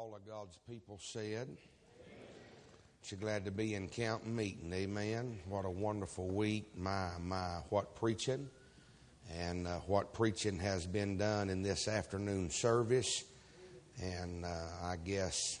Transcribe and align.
all 0.00 0.14
of 0.14 0.26
God's 0.26 0.56
people 0.66 0.98
said. 0.98 1.46
you 3.10 3.16
glad 3.18 3.44
to 3.44 3.50
be 3.50 3.74
in 3.74 3.86
camp 3.86 4.24
meeting, 4.24 4.72
amen. 4.72 5.38
What 5.46 5.66
a 5.66 5.70
wonderful 5.70 6.26
week. 6.26 6.70
My, 6.74 7.10
my, 7.20 7.58
what 7.68 7.94
preaching. 7.94 8.48
And 9.30 9.66
uh, 9.66 9.80
what 9.80 10.14
preaching 10.14 10.58
has 10.58 10.86
been 10.86 11.18
done 11.18 11.50
in 11.50 11.60
this 11.60 11.86
afternoon 11.86 12.48
service. 12.48 13.24
And 14.00 14.46
uh, 14.46 14.48
I 14.82 14.96
guess 14.96 15.60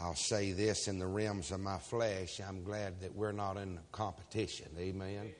I'll 0.00 0.14
say 0.14 0.52
this 0.52 0.88
in 0.88 0.98
the 0.98 1.06
realms 1.06 1.50
of 1.50 1.60
my 1.60 1.76
flesh. 1.76 2.40
I'm 2.40 2.64
glad 2.64 2.98
that 3.02 3.14
we're 3.14 3.32
not 3.32 3.58
in 3.58 3.80
competition, 3.92 4.68
amen. 4.78 5.34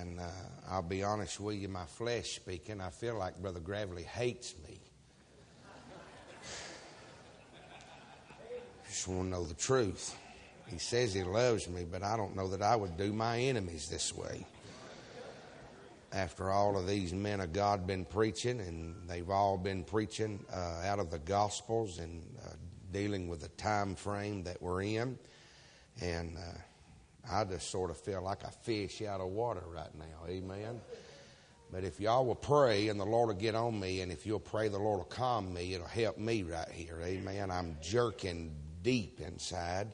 And 0.00 0.18
uh, 0.18 0.24
I'll 0.68 0.82
be 0.82 1.04
honest 1.04 1.38
with 1.38 1.58
you, 1.58 1.68
my 1.68 1.86
flesh 1.86 2.30
speaking, 2.30 2.80
I 2.80 2.90
feel 2.90 3.16
like 3.16 3.40
Brother 3.40 3.60
Gravely 3.60 4.02
hates 4.02 4.56
me. 4.66 4.79
Just 9.00 9.08
want 9.08 9.22
to 9.22 9.28
know 9.30 9.44
the 9.46 9.54
truth. 9.54 10.14
He 10.66 10.76
says 10.76 11.14
he 11.14 11.22
loves 11.22 11.66
me, 11.70 11.86
but 11.90 12.02
I 12.02 12.18
don't 12.18 12.36
know 12.36 12.48
that 12.48 12.60
I 12.60 12.76
would 12.76 12.98
do 12.98 13.14
my 13.14 13.38
enemies 13.38 13.88
this 13.88 14.14
way. 14.14 14.44
After 16.12 16.50
all 16.50 16.76
of 16.76 16.86
these 16.86 17.14
men 17.14 17.40
of 17.40 17.54
God 17.54 17.86
been 17.86 18.04
preaching, 18.04 18.60
and 18.60 18.94
they've 19.08 19.30
all 19.30 19.56
been 19.56 19.84
preaching 19.84 20.44
uh, 20.52 20.82
out 20.84 20.98
of 20.98 21.10
the 21.10 21.18
Gospels 21.18 21.98
and 21.98 22.22
uh, 22.44 22.50
dealing 22.92 23.26
with 23.26 23.40
the 23.40 23.48
time 23.48 23.94
frame 23.94 24.42
that 24.42 24.60
we're 24.60 24.82
in, 24.82 25.18
and 26.02 26.36
uh, 26.36 27.32
I 27.32 27.44
just 27.44 27.70
sort 27.70 27.88
of 27.90 27.96
feel 27.96 28.20
like 28.20 28.42
a 28.42 28.50
fish 28.50 29.00
out 29.00 29.22
of 29.22 29.28
water 29.28 29.62
right 29.74 29.94
now. 29.94 30.28
Amen. 30.28 30.78
But 31.72 31.84
if 31.84 32.00
y'all 32.00 32.26
will 32.26 32.34
pray 32.34 32.88
and 32.88 33.00
the 33.00 33.06
Lord 33.06 33.28
will 33.28 33.40
get 33.40 33.54
on 33.54 33.80
me, 33.80 34.02
and 34.02 34.12
if 34.12 34.26
you'll 34.26 34.40
pray, 34.40 34.68
the 34.68 34.78
Lord 34.78 34.98
will 34.98 35.04
calm 35.04 35.54
me, 35.54 35.72
it'll 35.72 35.86
help 35.86 36.18
me 36.18 36.42
right 36.42 36.68
here. 36.70 37.00
Amen. 37.02 37.50
I'm 37.50 37.78
jerking 37.80 38.54
deep 38.82 39.20
inside. 39.20 39.88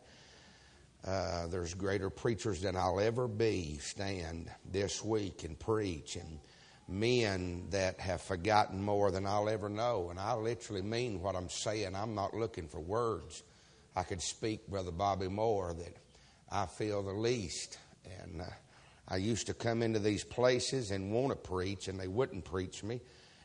Uh, 1.06 1.46
there's 1.46 1.74
greater 1.74 2.10
preachers 2.10 2.60
than 2.60 2.76
I'll 2.76 3.00
ever 3.00 3.28
be 3.28 3.78
stand 3.78 4.50
this 4.70 5.04
week 5.04 5.44
and 5.44 5.58
preach, 5.58 6.16
and 6.16 6.40
men 6.88 7.66
that 7.70 8.00
have 8.00 8.20
forgotten 8.20 8.82
more 8.82 9.10
than 9.10 9.26
I'll 9.26 9.48
ever 9.48 9.68
know. 9.68 10.10
And 10.10 10.18
I 10.18 10.34
literally 10.34 10.82
mean 10.82 11.20
what 11.20 11.36
I'm 11.36 11.48
saying. 11.48 11.94
I'm 11.94 12.14
not 12.14 12.34
looking 12.34 12.68
for 12.68 12.80
words. 12.80 13.42
I 13.94 14.02
could 14.02 14.20
speak, 14.20 14.66
Brother 14.68 14.90
Bobby 14.90 15.28
Moore, 15.28 15.74
that 15.74 15.96
I 16.50 16.66
feel 16.66 17.02
the 17.02 17.12
least. 17.12 17.78
And 18.20 18.42
uh, 18.42 18.46
I 19.08 19.16
used 19.16 19.46
to 19.46 19.54
come 19.54 19.82
into 19.82 19.98
these 19.98 20.24
places 20.24 20.90
and 20.90 21.12
want 21.12 21.30
to 21.30 21.36
preach, 21.36 21.88
and 21.88 21.98
they 21.98 22.08
wouldn't 22.08 22.44
preach 22.44 22.82
me. 22.82 23.00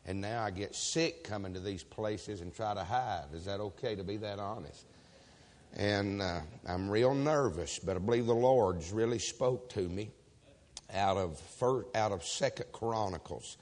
And 0.06 0.20
now 0.20 0.44
I 0.44 0.50
get 0.50 0.76
sick 0.76 1.24
coming 1.24 1.54
to 1.54 1.60
these 1.60 1.84
places 1.84 2.42
and 2.42 2.54
try 2.54 2.74
to 2.74 2.84
hide. 2.84 3.28
Is 3.34 3.46
that 3.46 3.60
okay 3.60 3.96
to 3.96 4.04
be 4.04 4.18
that 4.18 4.40
honest? 4.40 4.86
And 5.78 6.22
uh, 6.22 6.42
I'm 6.68 6.90
real 6.90 7.14
nervous, 7.14 7.80
but 7.80 7.96
I 7.96 8.00
believe 8.00 8.26
the 8.26 8.36
Lord's 8.36 8.92
really 8.92 9.20
spoke 9.20 9.70
to 9.70 9.88
me 9.88 10.12
out 10.94 11.18
of 11.18 11.40
first, 11.40 11.88
out 11.96 12.12
of 12.12 12.24
Second 12.24 12.72
Chronicles. 12.72 13.58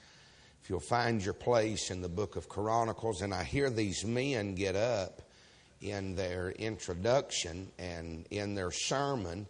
If 0.63 0.69
you'll 0.69 0.79
find 0.79 1.23
your 1.23 1.35
place 1.35 1.91
in 1.91 2.01
the 2.01 2.09
book 2.09 2.35
of 2.35 2.49
Chronicles, 2.49 3.21
and 3.21 3.33
I 3.33 3.43
hear 3.43 3.69
these 3.69 4.03
men 4.03 4.55
get 4.55 4.75
up 4.75 5.21
in 5.81 6.15
their 6.15 6.51
introduction 6.51 7.71
and 7.77 8.25
in 8.31 8.55
their 8.55 8.71
sermon. 8.71 9.47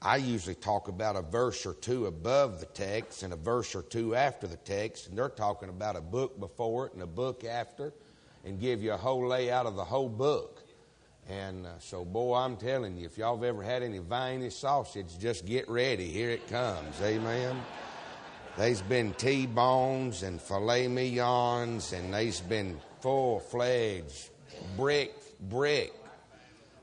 I 0.00 0.16
usually 0.16 0.54
talk 0.54 0.88
about 0.88 1.16
a 1.16 1.22
verse 1.22 1.64
or 1.64 1.74
two 1.74 2.06
above 2.06 2.60
the 2.60 2.66
text 2.66 3.22
and 3.22 3.32
a 3.32 3.36
verse 3.36 3.74
or 3.74 3.82
two 3.82 4.14
after 4.14 4.46
the 4.46 4.56
text, 4.56 5.08
and 5.08 5.16
they're 5.16 5.28
talking 5.28 5.68
about 5.68 5.96
a 5.96 6.00
book 6.00 6.38
before 6.38 6.86
it 6.86 6.92
and 6.92 7.02
a 7.02 7.06
book 7.06 7.44
after, 7.44 7.92
and 8.44 8.60
give 8.60 8.82
you 8.82 8.92
a 8.92 8.96
whole 8.96 9.26
layout 9.26 9.66
of 9.66 9.76
the 9.76 9.84
whole 9.84 10.08
book. 10.08 10.61
And 11.28 11.66
uh, 11.66 11.78
so, 11.78 12.04
boy, 12.04 12.34
I'm 12.34 12.56
telling 12.56 12.96
you, 12.96 13.06
if 13.06 13.16
y'all 13.16 13.36
have 13.36 13.44
ever 13.44 13.62
had 13.62 13.82
any 13.82 13.98
viney 13.98 14.50
sausage, 14.50 15.18
just 15.18 15.46
get 15.46 15.68
ready. 15.68 16.08
Here 16.08 16.30
it 16.30 16.48
comes. 16.48 17.00
Amen. 17.00 17.56
There's 18.58 18.82
been 18.82 19.14
T-bones 19.14 20.24
and 20.24 20.40
filet 20.40 20.88
mignons, 20.88 21.92
and 21.92 22.12
there's 22.12 22.40
been 22.40 22.78
full-fledged 23.00 24.28
brick, 24.76 25.14
brick 25.40 25.94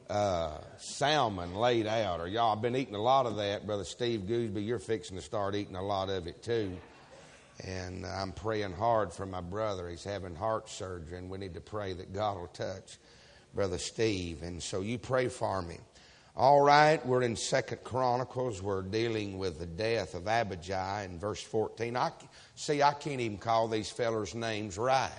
uh, 0.09 0.57
salmon 0.77 1.53
laid 1.53 1.85
out. 1.85 2.19
Or 2.19 2.27
y'all 2.27 2.55
I've 2.55 2.61
been 2.61 2.75
eating 2.75 2.95
a 2.95 3.01
lot 3.01 3.25
of 3.25 3.35
that, 3.35 3.67
Brother 3.67 3.83
Steve 3.83 4.21
Gooseby. 4.21 4.65
You're 4.65 4.79
fixing 4.79 5.17
to 5.17 5.21
start 5.21 5.53
eating 5.53 5.75
a 5.75 5.83
lot 5.83 6.09
of 6.09 6.25
it 6.25 6.41
too. 6.41 6.75
And 7.65 8.05
I'm 8.05 8.31
praying 8.31 8.73
hard 8.73 9.13
for 9.13 9.25
my 9.25 9.41
brother. 9.41 9.89
He's 9.89 10.03
having 10.03 10.33
heart 10.33 10.69
surgery, 10.69 11.17
and 11.17 11.29
we 11.29 11.37
need 11.37 11.53
to 11.53 11.61
pray 11.61 11.93
that 11.93 12.13
God 12.13 12.37
will 12.37 12.47
touch 12.47 12.97
Brother 13.53 13.77
Steve. 13.77 14.43
And 14.43 14.61
so 14.61 14.81
you 14.81 14.97
pray 14.97 15.27
for 15.27 15.61
me. 15.61 15.77
All 16.35 16.61
right, 16.61 17.05
we're 17.05 17.23
in 17.23 17.35
Second 17.35 17.83
Chronicles. 17.83 18.61
We're 18.61 18.81
dealing 18.81 19.37
with 19.37 19.59
the 19.59 19.65
death 19.65 20.13
of 20.13 20.27
Abijah 20.27 21.01
in 21.03 21.19
verse 21.19 21.41
14. 21.41 21.97
I, 21.97 22.11
see, 22.55 22.81
I 22.81 22.93
can't 22.93 23.19
even 23.19 23.37
call 23.37 23.67
these 23.67 23.89
fellers' 23.89 24.33
names 24.35 24.77
right. 24.77 25.11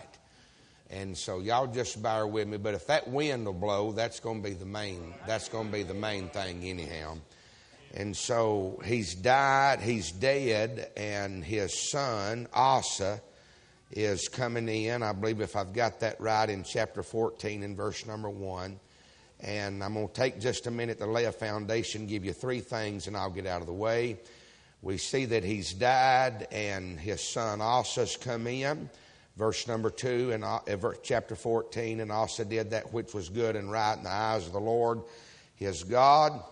And 0.88 1.16
so 1.16 1.40
y'all 1.40 1.66
just 1.66 2.02
bear 2.02 2.26
with 2.26 2.48
me. 2.48 2.56
But 2.56 2.74
if 2.74 2.86
that 2.86 3.06
wind 3.06 3.44
will 3.44 3.52
blow, 3.52 3.92
that's 3.92 4.18
going 4.18 4.42
to 4.42 4.48
be 4.48 4.54
the 4.54 4.64
main. 4.64 5.14
That's 5.26 5.48
going 5.48 5.66
to 5.66 5.72
be 5.72 5.82
the 5.82 5.94
main 5.94 6.28
thing, 6.28 6.64
anyhow. 6.64 7.18
And 7.94 8.16
so 8.16 8.80
he's 8.84 9.14
died. 9.14 9.80
He's 9.80 10.10
dead, 10.12 10.90
and 10.96 11.44
his 11.44 11.90
son 11.90 12.48
Asa 12.52 13.20
is 13.90 14.28
coming 14.28 14.68
in. 14.68 15.02
I 15.02 15.12
believe 15.12 15.40
if 15.40 15.56
I've 15.56 15.72
got 15.72 16.00
that 16.00 16.20
right 16.20 16.48
in 16.48 16.62
chapter 16.64 17.02
14 17.02 17.62
and 17.62 17.76
verse 17.76 18.06
number 18.06 18.30
1. 18.30 18.78
And 19.40 19.82
I'm 19.82 19.94
going 19.94 20.08
to 20.08 20.14
take 20.14 20.40
just 20.40 20.66
a 20.66 20.70
minute 20.70 20.98
to 20.98 21.06
lay 21.06 21.24
a 21.24 21.32
foundation, 21.32 22.06
give 22.06 22.24
you 22.24 22.32
three 22.32 22.60
things, 22.60 23.06
and 23.06 23.16
I'll 23.16 23.30
get 23.30 23.46
out 23.46 23.62
of 23.62 23.66
the 23.66 23.72
way. 23.72 24.18
We 24.82 24.98
see 24.98 25.26
that 25.26 25.44
he's 25.44 25.72
died 25.72 26.46
and 26.52 26.98
his 26.98 27.20
son 27.20 27.60
Asa's 27.60 28.16
come 28.16 28.46
in. 28.46 28.90
Verse 29.36 29.66
number 29.66 29.90
2 29.90 30.32
in 30.32 30.44
uh, 30.44 30.58
chapter 31.02 31.34
14, 31.34 32.00
and 32.00 32.12
Asa 32.12 32.44
did 32.44 32.70
that 32.70 32.92
which 32.92 33.14
was 33.14 33.28
good 33.28 33.56
and 33.56 33.72
right 33.72 33.96
in 33.96 34.04
the 34.04 34.10
eyes 34.10 34.46
of 34.46 34.52
the 34.52 34.60
Lord 34.60 35.00
his 35.54 35.82
God. 35.84 36.42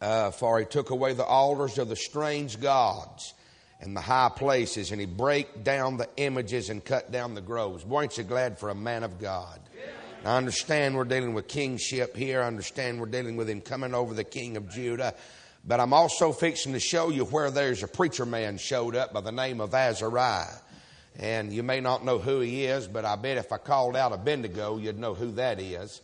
Uh, 0.00 0.30
for 0.30 0.58
he 0.58 0.64
took 0.64 0.90
away 0.90 1.14
the 1.14 1.24
altars 1.24 1.78
of 1.78 1.88
the 1.88 1.96
strange 1.96 2.60
gods 2.60 3.34
and 3.80 3.96
the 3.96 4.00
high 4.00 4.30
places, 4.34 4.90
and 4.90 5.00
he 5.00 5.06
break 5.06 5.62
down 5.62 5.96
the 5.96 6.08
images 6.16 6.70
and 6.70 6.84
cut 6.84 7.12
down 7.12 7.34
the 7.34 7.40
groves. 7.40 7.84
Boy, 7.84 8.04
ain't 8.04 8.16
you 8.18 8.24
glad 8.24 8.58
for 8.58 8.70
a 8.70 8.74
man 8.74 9.02
of 9.02 9.18
God? 9.20 9.60
I 10.24 10.36
understand 10.36 10.96
we're 10.96 11.04
dealing 11.04 11.34
with 11.34 11.46
kingship 11.46 12.16
here. 12.16 12.42
I 12.42 12.46
understand 12.46 12.98
we're 12.98 13.06
dealing 13.06 13.36
with 13.36 13.48
him 13.48 13.60
coming 13.60 13.94
over 13.94 14.12
the 14.12 14.24
king 14.24 14.56
of 14.56 14.68
Judah. 14.68 15.14
But 15.64 15.78
I'm 15.78 15.92
also 15.92 16.32
fixing 16.32 16.72
to 16.72 16.80
show 16.80 17.10
you 17.10 17.24
where 17.24 17.50
there's 17.50 17.82
a 17.82 17.88
preacher 17.88 18.26
man 18.26 18.58
showed 18.58 18.96
up 18.96 19.12
by 19.12 19.20
the 19.20 19.30
name 19.30 19.60
of 19.60 19.74
Azariah. 19.74 20.54
And 21.18 21.52
you 21.52 21.62
may 21.62 21.80
not 21.80 22.04
know 22.04 22.18
who 22.18 22.40
he 22.40 22.64
is, 22.64 22.88
but 22.88 23.04
I 23.04 23.16
bet 23.16 23.36
if 23.36 23.52
I 23.52 23.58
called 23.58 23.96
out 23.96 24.12
Abednego, 24.12 24.78
you'd 24.78 24.98
know 24.98 25.14
who 25.14 25.32
that 25.32 25.60
is. 25.60 26.00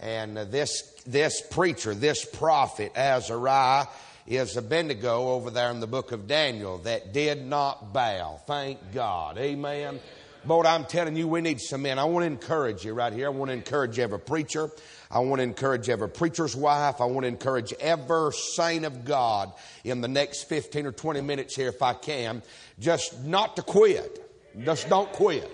And 0.00 0.38
uh, 0.38 0.44
this, 0.44 0.82
this 1.06 1.40
preacher, 1.40 1.94
this 1.94 2.24
prophet, 2.24 2.92
Azariah, 2.96 3.86
is 4.28 4.58
Abednego 4.58 5.30
over 5.30 5.50
there 5.50 5.70
in 5.70 5.80
the 5.80 5.86
book 5.86 6.12
of 6.12 6.26
Daniel 6.26 6.76
that 6.78 7.14
did 7.14 7.46
not 7.46 7.94
bow. 7.94 8.38
Thank 8.46 8.92
God. 8.92 9.38
Amen. 9.38 10.00
But 10.44 10.66
I'm 10.66 10.84
telling 10.84 11.16
you, 11.16 11.26
we 11.26 11.40
need 11.40 11.60
some 11.60 11.82
men. 11.82 11.98
I 11.98 12.04
want 12.04 12.24
to 12.24 12.26
encourage 12.26 12.84
you 12.84 12.92
right 12.92 13.12
here. 13.12 13.26
I 13.26 13.30
want 13.30 13.48
to 13.48 13.54
encourage 13.54 13.98
every 13.98 14.20
preacher. 14.20 14.70
I 15.10 15.20
want 15.20 15.40
to 15.40 15.44
encourage 15.44 15.88
every 15.88 16.10
preacher's 16.10 16.54
wife. 16.54 17.00
I 17.00 17.06
want 17.06 17.24
to 17.24 17.28
encourage 17.28 17.72
every 17.80 18.32
saint 18.32 18.84
of 18.84 19.06
God 19.06 19.52
in 19.82 20.02
the 20.02 20.08
next 20.08 20.44
15 20.44 20.86
or 20.86 20.92
20 20.92 21.22
minutes 21.22 21.56
here, 21.56 21.68
if 21.68 21.82
I 21.82 21.94
can, 21.94 22.42
just 22.78 23.24
not 23.24 23.56
to 23.56 23.62
quit. 23.62 24.24
Just 24.62 24.90
don't 24.90 25.10
quit. 25.12 25.50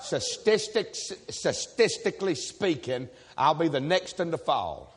Statistics, 0.00 1.12
statistically 1.30 2.34
speaking, 2.34 3.08
I'll 3.38 3.54
be 3.54 3.68
the 3.68 3.80
next 3.80 4.20
in 4.20 4.30
the 4.30 4.38
fall. 4.38 4.96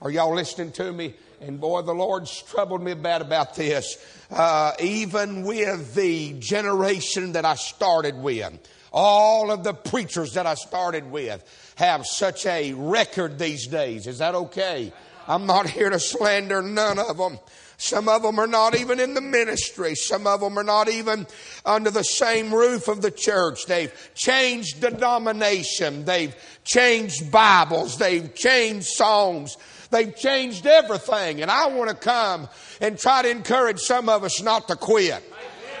Are 0.00 0.10
y'all 0.10 0.34
listening 0.34 0.72
to 0.72 0.92
me? 0.92 1.14
And 1.42 1.60
boy, 1.60 1.82
the 1.82 1.92
Lord's 1.92 2.42
troubled 2.42 2.82
me 2.82 2.94
bad 2.94 3.20
about 3.20 3.56
this. 3.56 3.96
Uh, 4.30 4.72
even 4.80 5.42
with 5.42 5.94
the 5.94 6.34
generation 6.38 7.32
that 7.32 7.44
I 7.44 7.56
started 7.56 8.16
with, 8.16 8.58
all 8.92 9.50
of 9.50 9.64
the 9.64 9.74
preachers 9.74 10.34
that 10.34 10.46
I 10.46 10.54
started 10.54 11.10
with 11.10 11.42
have 11.76 12.06
such 12.06 12.46
a 12.46 12.72
record 12.74 13.38
these 13.38 13.66
days. 13.66 14.06
Is 14.06 14.18
that 14.18 14.34
okay? 14.34 14.92
I'm 15.26 15.46
not 15.46 15.68
here 15.68 15.90
to 15.90 15.98
slander 15.98 16.62
none 16.62 16.98
of 16.98 17.16
them. 17.16 17.38
Some 17.82 18.08
of 18.08 18.22
them 18.22 18.38
are 18.38 18.46
not 18.46 18.76
even 18.76 19.00
in 19.00 19.14
the 19.14 19.20
ministry. 19.20 19.96
Some 19.96 20.24
of 20.24 20.40
them 20.40 20.56
are 20.56 20.64
not 20.64 20.88
even 20.88 21.26
under 21.66 21.90
the 21.90 22.04
same 22.04 22.54
roof 22.54 22.86
of 22.86 23.02
the 23.02 23.10
church. 23.10 23.66
They've 23.66 23.92
changed 24.14 24.80
denomination. 24.80 26.04
They've 26.04 26.34
changed 26.62 27.32
Bibles. 27.32 27.98
They've 27.98 28.32
changed 28.36 28.86
songs. 28.86 29.56
They've 29.92 30.14
changed 30.16 30.66
everything. 30.66 31.42
And 31.42 31.50
I 31.50 31.68
want 31.68 31.90
to 31.90 31.96
come 31.96 32.48
and 32.80 32.98
try 32.98 33.22
to 33.22 33.30
encourage 33.30 33.78
some 33.78 34.08
of 34.08 34.24
us 34.24 34.42
not 34.42 34.66
to 34.68 34.76
quit, 34.76 35.22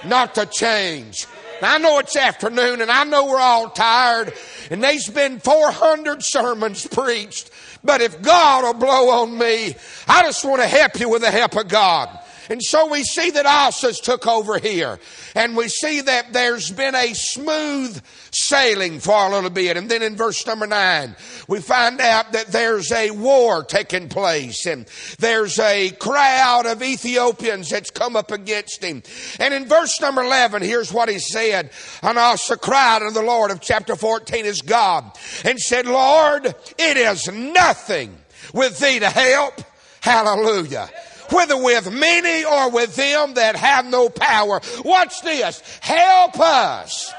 not 0.04 0.36
to 0.36 0.46
change, 0.46 1.26
I 1.62 1.78
know 1.78 1.98
it's 1.98 2.16
afternoon 2.16 2.80
and 2.80 2.90
I 2.90 3.04
know 3.04 3.26
we're 3.26 3.38
all 3.38 3.70
tired 3.70 4.32
and 4.70 4.82
there's 4.82 5.08
been 5.08 5.38
400 5.38 6.22
sermons 6.22 6.86
preached. 6.86 7.50
But 7.84 8.00
if 8.00 8.20
God 8.22 8.64
will 8.64 8.74
blow 8.74 9.10
on 9.10 9.36
me, 9.36 9.74
I 10.08 10.22
just 10.22 10.44
want 10.44 10.62
to 10.62 10.68
help 10.68 10.98
you 11.00 11.08
with 11.08 11.22
the 11.22 11.30
help 11.30 11.56
of 11.56 11.68
God. 11.68 12.08
And 12.50 12.62
so 12.62 12.88
we 12.88 13.04
see 13.04 13.30
that 13.30 13.46
Asa's 13.46 14.00
took 14.00 14.26
over 14.26 14.58
here. 14.58 14.98
And 15.34 15.56
we 15.56 15.68
see 15.68 16.00
that 16.00 16.32
there's 16.32 16.70
been 16.70 16.94
a 16.94 17.14
smooth 17.14 18.02
sailing 18.32 19.00
for 19.00 19.26
a 19.26 19.30
little 19.30 19.50
bit. 19.50 19.76
And 19.76 19.90
then 19.90 20.02
in 20.02 20.16
verse 20.16 20.46
number 20.46 20.66
nine, 20.66 21.14
we 21.48 21.60
find 21.60 22.00
out 22.00 22.32
that 22.32 22.48
there's 22.48 22.90
a 22.90 23.10
war 23.10 23.62
taking 23.62 24.08
place 24.08 24.66
and 24.66 24.86
there's 25.18 25.58
a 25.58 25.90
crowd 25.90 26.66
of 26.66 26.82
Ethiopians 26.82 27.70
that's 27.70 27.90
come 27.90 28.16
up 28.16 28.30
against 28.32 28.82
him. 28.82 29.02
And 29.38 29.54
in 29.54 29.66
verse 29.66 30.00
number 30.00 30.22
11, 30.22 30.62
here's 30.62 30.92
what 30.92 31.08
he 31.08 31.18
said. 31.18 31.70
And 32.02 32.18
Asa 32.18 32.56
cried 32.56 33.02
unto 33.02 33.14
the 33.14 33.22
Lord 33.22 33.50
of 33.50 33.60
chapter 33.60 33.96
14 33.96 34.46
is 34.46 34.62
God 34.62 35.04
and 35.44 35.58
said, 35.58 35.86
Lord, 35.86 36.46
it 36.46 36.96
is 36.96 37.28
nothing 37.28 38.16
with 38.52 38.78
thee 38.78 38.98
to 38.98 39.08
help. 39.08 39.54
Hallelujah 40.00 40.90
whether 41.32 41.56
with 41.56 41.92
many 41.92 42.44
or 42.44 42.70
with 42.70 42.94
them 42.96 43.34
that 43.34 43.56
have 43.56 43.86
no 43.86 44.08
power. 44.08 44.60
Watch 44.84 45.22
this. 45.22 45.62
Help 45.80 46.38
us. 46.38 47.12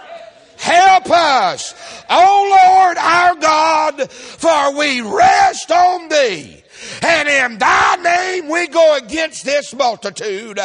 Help 0.58 1.10
us. 1.10 1.74
O 2.10 2.50
Lord 2.50 2.98
our 2.98 3.36
God, 3.36 4.10
for 4.12 4.78
we 4.78 5.02
rest 5.02 5.72
on 5.72 6.08
thee. 6.10 6.63
And 7.02 7.30
in 7.30 7.58
thy 7.58 7.96
name 7.98 8.50
we 8.50 8.68
go 8.68 8.98
against 8.98 9.46
this 9.46 9.74
multitude. 9.74 10.60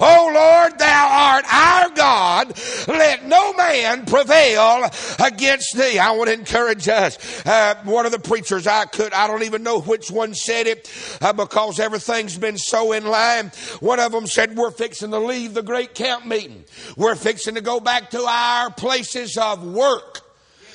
O 0.00 0.30
Lord, 0.34 0.78
thou 0.78 1.08
art 1.10 1.44
our 1.52 1.90
God. 1.90 2.58
Let 2.88 3.26
no 3.26 3.52
man 3.54 4.06
prevail 4.06 4.90
against 5.24 5.76
thee. 5.76 5.98
I 5.98 6.12
want 6.12 6.28
to 6.28 6.34
encourage 6.34 6.88
us. 6.88 7.18
Uh, 7.46 7.74
one 7.84 8.06
of 8.06 8.12
the 8.12 8.18
preachers 8.18 8.66
I 8.66 8.84
could, 8.86 9.12
I 9.12 9.26
don't 9.26 9.42
even 9.42 9.62
know 9.62 9.80
which 9.80 10.10
one 10.10 10.34
said 10.34 10.66
it 10.66 10.90
uh, 11.20 11.32
because 11.32 11.80
everything's 11.80 12.38
been 12.38 12.58
so 12.58 12.92
in 12.92 13.06
line. 13.06 13.48
One 13.80 14.00
of 14.00 14.12
them 14.12 14.26
said, 14.26 14.56
We're 14.56 14.70
fixing 14.70 15.10
to 15.10 15.18
leave 15.18 15.54
the 15.54 15.62
great 15.62 15.94
camp 15.94 16.26
meeting. 16.26 16.64
We're 16.96 17.16
fixing 17.16 17.54
to 17.56 17.60
go 17.60 17.80
back 17.80 18.10
to 18.10 18.22
our 18.22 18.70
places 18.70 19.36
of 19.36 19.64
work. 19.64 20.20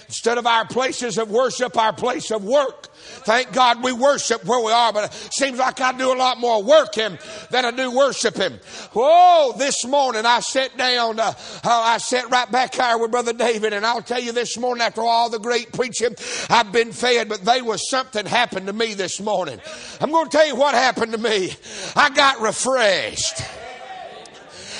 Instead 0.07 0.39
of 0.39 0.47
our 0.47 0.65
places 0.65 1.19
of 1.19 1.29
worship, 1.29 1.77
our 1.77 1.93
place 1.93 2.31
of 2.31 2.43
work. 2.43 2.88
Thank 3.25 3.51
God 3.53 3.83
we 3.83 3.91
worship 3.91 4.45
where 4.45 4.63
we 4.63 4.71
are, 4.71 4.93
but 4.93 5.05
it 5.05 5.33
seems 5.33 5.59
like 5.59 5.81
I 5.81 5.91
do 5.97 6.13
a 6.13 6.17
lot 6.17 6.39
more 6.39 6.63
working 6.63 7.17
than 7.51 7.65
I 7.65 7.71
do 7.71 7.91
worshiping. 7.95 8.59
Whoa, 8.93 9.53
this 9.57 9.85
morning 9.85 10.25
I 10.25 10.39
sat 10.39 10.77
down, 10.77 11.19
uh, 11.19 11.33
uh, 11.63 11.69
I 11.69 11.97
sat 11.97 12.29
right 12.29 12.51
back 12.51 12.75
here 12.75 12.97
with 12.97 13.11
Brother 13.11 13.33
David, 13.33 13.73
and 13.73 13.85
I'll 13.85 14.01
tell 14.01 14.21
you 14.21 14.31
this 14.31 14.57
morning, 14.57 14.81
after 14.81 15.01
all 15.01 15.29
the 15.29 15.39
great 15.39 15.73
preaching, 15.73 16.15
I've 16.49 16.71
been 16.71 16.91
fed, 16.91 17.29
but 17.29 17.43
there 17.43 17.63
was 17.63 17.89
something 17.89 18.25
happened 18.25 18.67
to 18.67 18.73
me 18.73 18.93
this 18.93 19.19
morning. 19.19 19.59
I'm 19.99 20.11
going 20.11 20.29
to 20.29 20.37
tell 20.37 20.47
you 20.47 20.55
what 20.55 20.75
happened 20.75 21.11
to 21.11 21.17
me. 21.17 21.51
I 21.95 22.09
got 22.09 22.41
refreshed. 22.41 23.43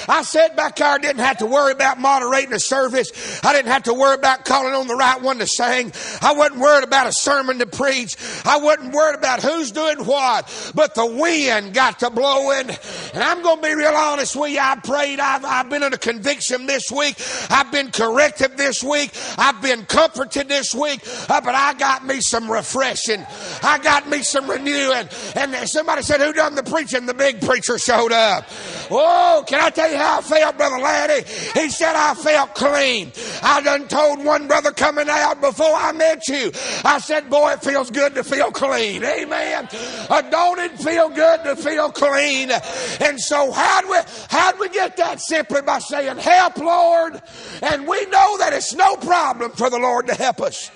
I 0.09 0.23
sat 0.23 0.55
back 0.55 0.77
there, 0.77 0.97
didn't 0.97 1.19
have 1.19 1.37
to 1.37 1.45
worry 1.45 1.71
about 1.71 1.99
moderating 1.99 2.53
a 2.53 2.59
service. 2.59 3.11
I 3.43 3.53
didn't 3.53 3.71
have 3.71 3.83
to 3.83 3.93
worry 3.93 4.15
about 4.15 4.43
calling 4.43 4.73
on 4.73 4.87
the 4.87 4.95
right 4.95 5.21
one 5.21 5.37
to 5.37 5.47
sing. 5.47 5.91
I 6.21 6.33
wasn't 6.33 6.59
worried 6.59 6.83
about 6.83 7.07
a 7.07 7.13
sermon 7.13 7.59
to 7.59 7.67
preach. 7.67 8.15
I 8.43 8.57
wasn't 8.57 8.93
worried 8.93 9.17
about 9.17 9.43
who's 9.43 9.71
doing 9.71 9.99
what. 9.99 10.71
But 10.73 10.95
the 10.95 11.05
wind 11.05 11.73
got 11.73 11.99
to 11.99 12.09
blowing. 12.09 12.69
And 13.13 13.23
I'm 13.23 13.43
going 13.43 13.57
to 13.57 13.61
be 13.61 13.75
real 13.75 13.93
honest 13.93 14.35
with 14.35 14.51
you. 14.51 14.59
I 14.59 14.75
prayed. 14.77 15.19
I've, 15.19 15.45
I've 15.45 15.69
been 15.69 15.83
in 15.83 15.93
a 15.93 15.97
conviction 15.97 16.65
this 16.65 16.91
week. 16.91 17.15
I've 17.49 17.71
been 17.71 17.91
corrected 17.91 18.57
this 18.57 18.83
week. 18.83 19.11
I've 19.37 19.61
been 19.61 19.85
comforted 19.85 20.47
this 20.47 20.73
week. 20.73 21.01
Uh, 21.29 21.41
but 21.41 21.53
I 21.53 21.73
got 21.75 22.05
me 22.05 22.19
some 22.21 22.51
refreshing. 22.51 23.25
I 23.61 23.77
got 23.77 24.09
me 24.09 24.23
some 24.23 24.49
renewing. 24.49 25.07
And 25.35 25.69
somebody 25.69 26.01
said, 26.01 26.19
Who 26.19 26.33
done 26.33 26.55
the 26.55 26.63
preaching? 26.63 27.05
The 27.05 27.13
big 27.13 27.41
preacher 27.41 27.77
showed 27.77 28.11
up. 28.11 28.49
Oh, 28.91 29.43
can 29.47 29.59
I 29.59 29.69
tell 29.69 29.89
you 29.91 29.97
how 29.97 30.19
I 30.19 30.21
felt, 30.21 30.57
Brother 30.57 30.79
Laddie? 30.79 31.27
He 31.59 31.69
said, 31.69 31.95
I 31.95 32.13
felt 32.15 32.55
clean. 32.55 33.11
I 33.43 33.61
done 33.61 33.87
told 33.87 34.23
one 34.23 34.47
brother 34.47 34.71
coming 34.71 35.07
out 35.09 35.41
before 35.41 35.73
I 35.73 35.91
met 35.91 36.27
you. 36.27 36.51
I 36.83 36.99
said, 36.99 37.29
boy, 37.29 37.53
it 37.53 37.63
feels 37.63 37.91
good 37.91 38.15
to 38.15 38.23
feel 38.23 38.51
clean. 38.51 39.03
Amen. 39.03 39.67
Uh, 40.09 40.21
don't 40.23 40.59
it 40.59 40.79
feel 40.79 41.09
good 41.09 41.43
to 41.43 41.55
feel 41.55 41.91
clean? 41.91 42.51
And 42.99 43.19
so 43.19 43.51
how'd 43.51 43.85
we, 43.89 43.97
how'd 44.29 44.59
we 44.59 44.69
get 44.69 44.97
that? 44.97 45.21
Simply 45.21 45.61
by 45.61 45.79
saying, 45.79 46.17
help, 46.17 46.57
Lord. 46.57 47.21
And 47.61 47.87
we 47.87 48.05
know 48.05 48.37
that 48.39 48.53
it's 48.53 48.73
no 48.73 48.95
problem 48.95 49.51
for 49.51 49.69
the 49.69 49.79
Lord 49.79 50.07
to 50.07 50.15
help 50.15 50.41
us. 50.41 50.71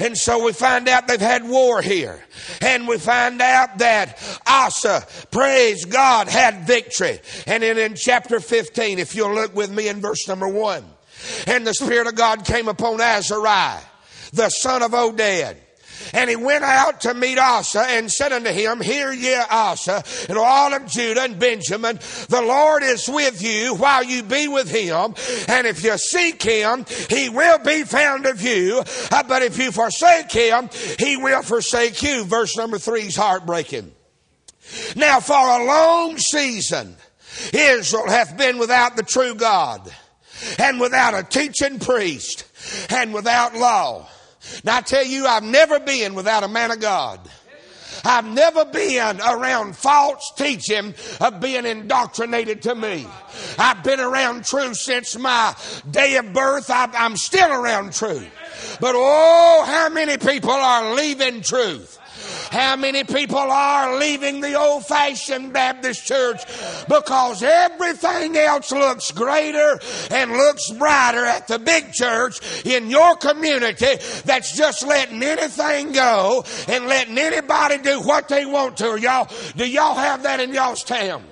And 0.00 0.16
so 0.16 0.44
we 0.44 0.52
find 0.52 0.88
out 0.88 1.08
they've 1.08 1.20
had 1.20 1.48
war 1.48 1.82
here. 1.82 2.24
And 2.60 2.88
we 2.88 2.98
find 2.98 3.40
out 3.40 3.78
that 3.78 4.18
Asa, 4.46 5.06
praise 5.30 5.84
God, 5.84 6.28
had 6.28 6.66
victory. 6.66 7.20
And 7.46 7.62
then 7.62 7.78
in 7.78 7.94
chapter 7.94 8.40
15, 8.40 8.98
if 8.98 9.14
you'll 9.14 9.34
look 9.34 9.54
with 9.54 9.70
me 9.70 9.88
in 9.88 10.00
verse 10.00 10.26
number 10.28 10.48
1, 10.48 10.84
and 11.46 11.66
the 11.66 11.74
Spirit 11.74 12.06
of 12.06 12.14
God 12.14 12.44
came 12.44 12.68
upon 12.68 13.00
Azariah, 13.00 13.80
the 14.32 14.50
son 14.50 14.82
of 14.82 14.92
Oded 14.92 15.56
and 16.12 16.28
he 16.28 16.36
went 16.36 16.64
out 16.64 17.02
to 17.02 17.14
meet 17.14 17.38
Asa 17.38 17.80
and 17.80 18.10
said 18.10 18.32
unto 18.32 18.50
him, 18.50 18.80
Hear 18.80 19.12
ye 19.12 19.34
Asa, 19.34 20.02
and 20.28 20.38
all 20.38 20.74
of 20.74 20.86
Judah 20.86 21.22
and 21.22 21.38
Benjamin, 21.38 21.98
the 22.28 22.42
Lord 22.42 22.82
is 22.82 23.08
with 23.08 23.42
you 23.42 23.74
while 23.74 24.04
you 24.04 24.22
be 24.22 24.48
with 24.48 24.70
him. 24.70 25.14
And 25.48 25.66
if 25.66 25.82
you 25.82 25.96
seek 25.98 26.42
him, 26.42 26.84
he 27.08 27.28
will 27.28 27.58
be 27.58 27.84
found 27.84 28.26
of 28.26 28.42
you. 28.42 28.82
Uh, 29.10 29.22
but 29.22 29.42
if 29.42 29.58
you 29.58 29.72
forsake 29.72 30.30
him, 30.30 30.68
he 30.98 31.16
will 31.16 31.42
forsake 31.42 32.02
you. 32.02 32.24
Verse 32.24 32.56
number 32.56 32.78
three 32.78 33.02
is 33.02 33.16
heartbreaking. 33.16 33.92
Now 34.96 35.20
for 35.20 35.34
a 35.34 35.64
long 35.64 36.18
season, 36.18 36.96
Israel 37.52 38.08
hath 38.08 38.36
been 38.36 38.58
without 38.58 38.96
the 38.96 39.02
true 39.02 39.34
God 39.34 39.92
and 40.58 40.80
without 40.80 41.14
a 41.14 41.22
teaching 41.22 41.78
priest 41.78 42.44
and 42.90 43.12
without 43.12 43.54
law. 43.54 44.08
Now 44.64 44.78
I 44.78 44.80
tell 44.80 45.04
you, 45.04 45.26
I've 45.26 45.42
never 45.42 45.80
been 45.80 46.14
without 46.14 46.44
a 46.44 46.48
man 46.48 46.70
of 46.70 46.80
God. 46.80 47.20
I've 48.04 48.26
never 48.26 48.64
been 48.64 49.20
around 49.20 49.76
false 49.76 50.32
teaching 50.36 50.94
of 51.20 51.40
being 51.40 51.64
indoctrinated 51.64 52.62
to 52.62 52.74
me. 52.74 53.06
I've 53.58 53.82
been 53.82 54.00
around 54.00 54.44
truth 54.44 54.76
since 54.76 55.16
my 55.18 55.54
day 55.90 56.16
of 56.16 56.32
birth. 56.32 56.66
I'm 56.70 57.16
still 57.16 57.50
around 57.50 57.94
truth. 57.94 58.28
But 58.80 58.94
oh, 58.96 59.64
how 59.66 59.88
many 59.88 60.18
people 60.18 60.50
are 60.50 60.94
leaving 60.94 61.40
truth? 61.42 61.98
How 62.54 62.76
many 62.76 63.02
people 63.02 63.36
are 63.36 63.98
leaving 63.98 64.40
the 64.40 64.54
old 64.54 64.86
fashioned 64.86 65.52
Baptist 65.52 66.06
church 66.06 66.40
because 66.86 67.42
everything 67.42 68.36
else 68.36 68.70
looks 68.70 69.10
greater 69.10 69.80
and 70.12 70.30
looks 70.30 70.70
brighter 70.70 71.24
at 71.24 71.48
the 71.48 71.58
big 71.58 71.92
church 71.92 72.38
in 72.64 72.90
your 72.90 73.16
community 73.16 73.96
that's 74.24 74.56
just 74.56 74.86
letting 74.86 75.20
anything 75.20 75.90
go 75.90 76.44
and 76.68 76.86
letting 76.86 77.18
anybody 77.18 77.78
do 77.78 78.00
what 78.02 78.28
they 78.28 78.46
want 78.46 78.76
to. 78.76 79.00
Y'all, 79.00 79.28
do 79.56 79.68
y'all 79.68 79.96
have 79.96 80.22
that 80.22 80.38
in 80.38 80.54
y'all's 80.54 80.84
town? 80.84 81.24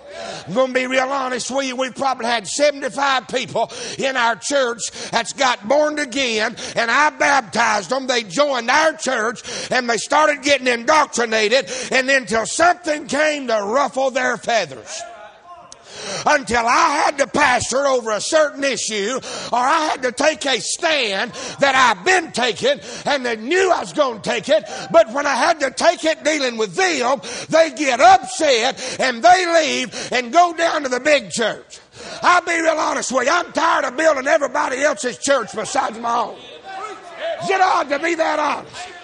I'm 0.46 0.54
going 0.54 0.68
to 0.68 0.74
be 0.74 0.86
real 0.86 1.08
honest 1.08 1.50
with 1.50 1.66
you. 1.66 1.76
We've 1.76 1.94
probably 1.94 2.26
had 2.26 2.46
75 2.46 3.28
people 3.28 3.70
in 3.98 4.16
our 4.16 4.36
church 4.36 4.80
that's 5.10 5.32
got 5.32 5.66
born 5.68 5.98
again, 5.98 6.56
and 6.76 6.90
I 6.90 7.10
baptized 7.10 7.90
them. 7.90 8.06
They 8.06 8.22
joined 8.22 8.70
our 8.70 8.94
church, 8.94 9.42
and 9.70 9.88
they 9.88 9.98
started 9.98 10.42
getting 10.42 10.66
indoctrinated, 10.66 11.70
and 11.90 12.08
then 12.08 12.26
something 12.46 13.06
came 13.06 13.46
to 13.48 13.62
ruffle 13.62 14.10
their 14.10 14.36
feathers 14.36 15.02
until 16.26 16.66
I 16.66 17.02
had 17.04 17.18
to 17.18 17.26
pastor 17.26 17.86
over 17.86 18.10
a 18.10 18.20
certain 18.20 18.64
issue 18.64 19.18
or 19.52 19.58
I 19.58 19.86
had 19.86 20.02
to 20.02 20.12
take 20.12 20.44
a 20.46 20.60
stand 20.60 21.32
that 21.60 21.74
I've 21.74 22.04
been 22.04 22.32
taking 22.32 22.80
and 23.06 23.24
they 23.24 23.36
knew 23.36 23.70
I 23.70 23.80
was 23.80 23.92
going 23.92 24.20
to 24.20 24.28
take 24.28 24.48
it. 24.48 24.64
But 24.90 25.12
when 25.12 25.26
I 25.26 25.34
had 25.34 25.60
to 25.60 25.70
take 25.70 26.04
it 26.04 26.24
dealing 26.24 26.56
with 26.56 26.74
them, 26.74 27.20
they 27.48 27.70
get 27.76 28.00
upset 28.00 29.00
and 29.00 29.22
they 29.22 29.46
leave 29.54 30.12
and 30.12 30.32
go 30.32 30.54
down 30.54 30.82
to 30.82 30.88
the 30.88 31.00
big 31.00 31.30
church. 31.30 31.80
I'll 32.22 32.44
be 32.44 32.60
real 32.60 32.78
honest 32.78 33.12
with 33.12 33.26
you. 33.26 33.32
I'm 33.32 33.52
tired 33.52 33.84
of 33.84 33.96
building 33.96 34.26
everybody 34.26 34.82
else's 34.82 35.18
church 35.18 35.54
besides 35.54 35.98
my 35.98 36.18
own. 36.18 36.36
Is 37.42 37.50
it 37.50 37.60
odd 37.60 37.88
to 37.88 37.98
be 37.98 38.14
that 38.14 38.38
honest? 38.38 39.01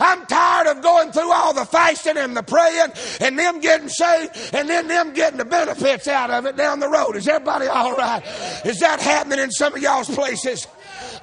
I'm 0.00 0.26
tired 0.26 0.66
of 0.68 0.82
going 0.82 1.12
through 1.12 1.32
all 1.32 1.52
the 1.52 1.64
fasting 1.64 2.16
and 2.16 2.36
the 2.36 2.42
praying 2.42 2.92
and 3.20 3.38
them 3.38 3.60
getting 3.60 3.88
saved 3.88 4.54
and 4.54 4.68
then 4.68 4.88
them 4.88 5.12
getting 5.12 5.38
the 5.38 5.44
benefits 5.44 6.08
out 6.08 6.30
of 6.30 6.46
it 6.46 6.56
down 6.56 6.80
the 6.80 6.88
road. 6.88 7.16
Is 7.16 7.26
everybody 7.28 7.66
all 7.66 7.94
right? 7.94 8.22
Is 8.64 8.80
that 8.80 9.00
happening 9.00 9.38
in 9.38 9.50
some 9.50 9.74
of 9.74 9.82
y'all's 9.82 10.08
places? 10.08 10.66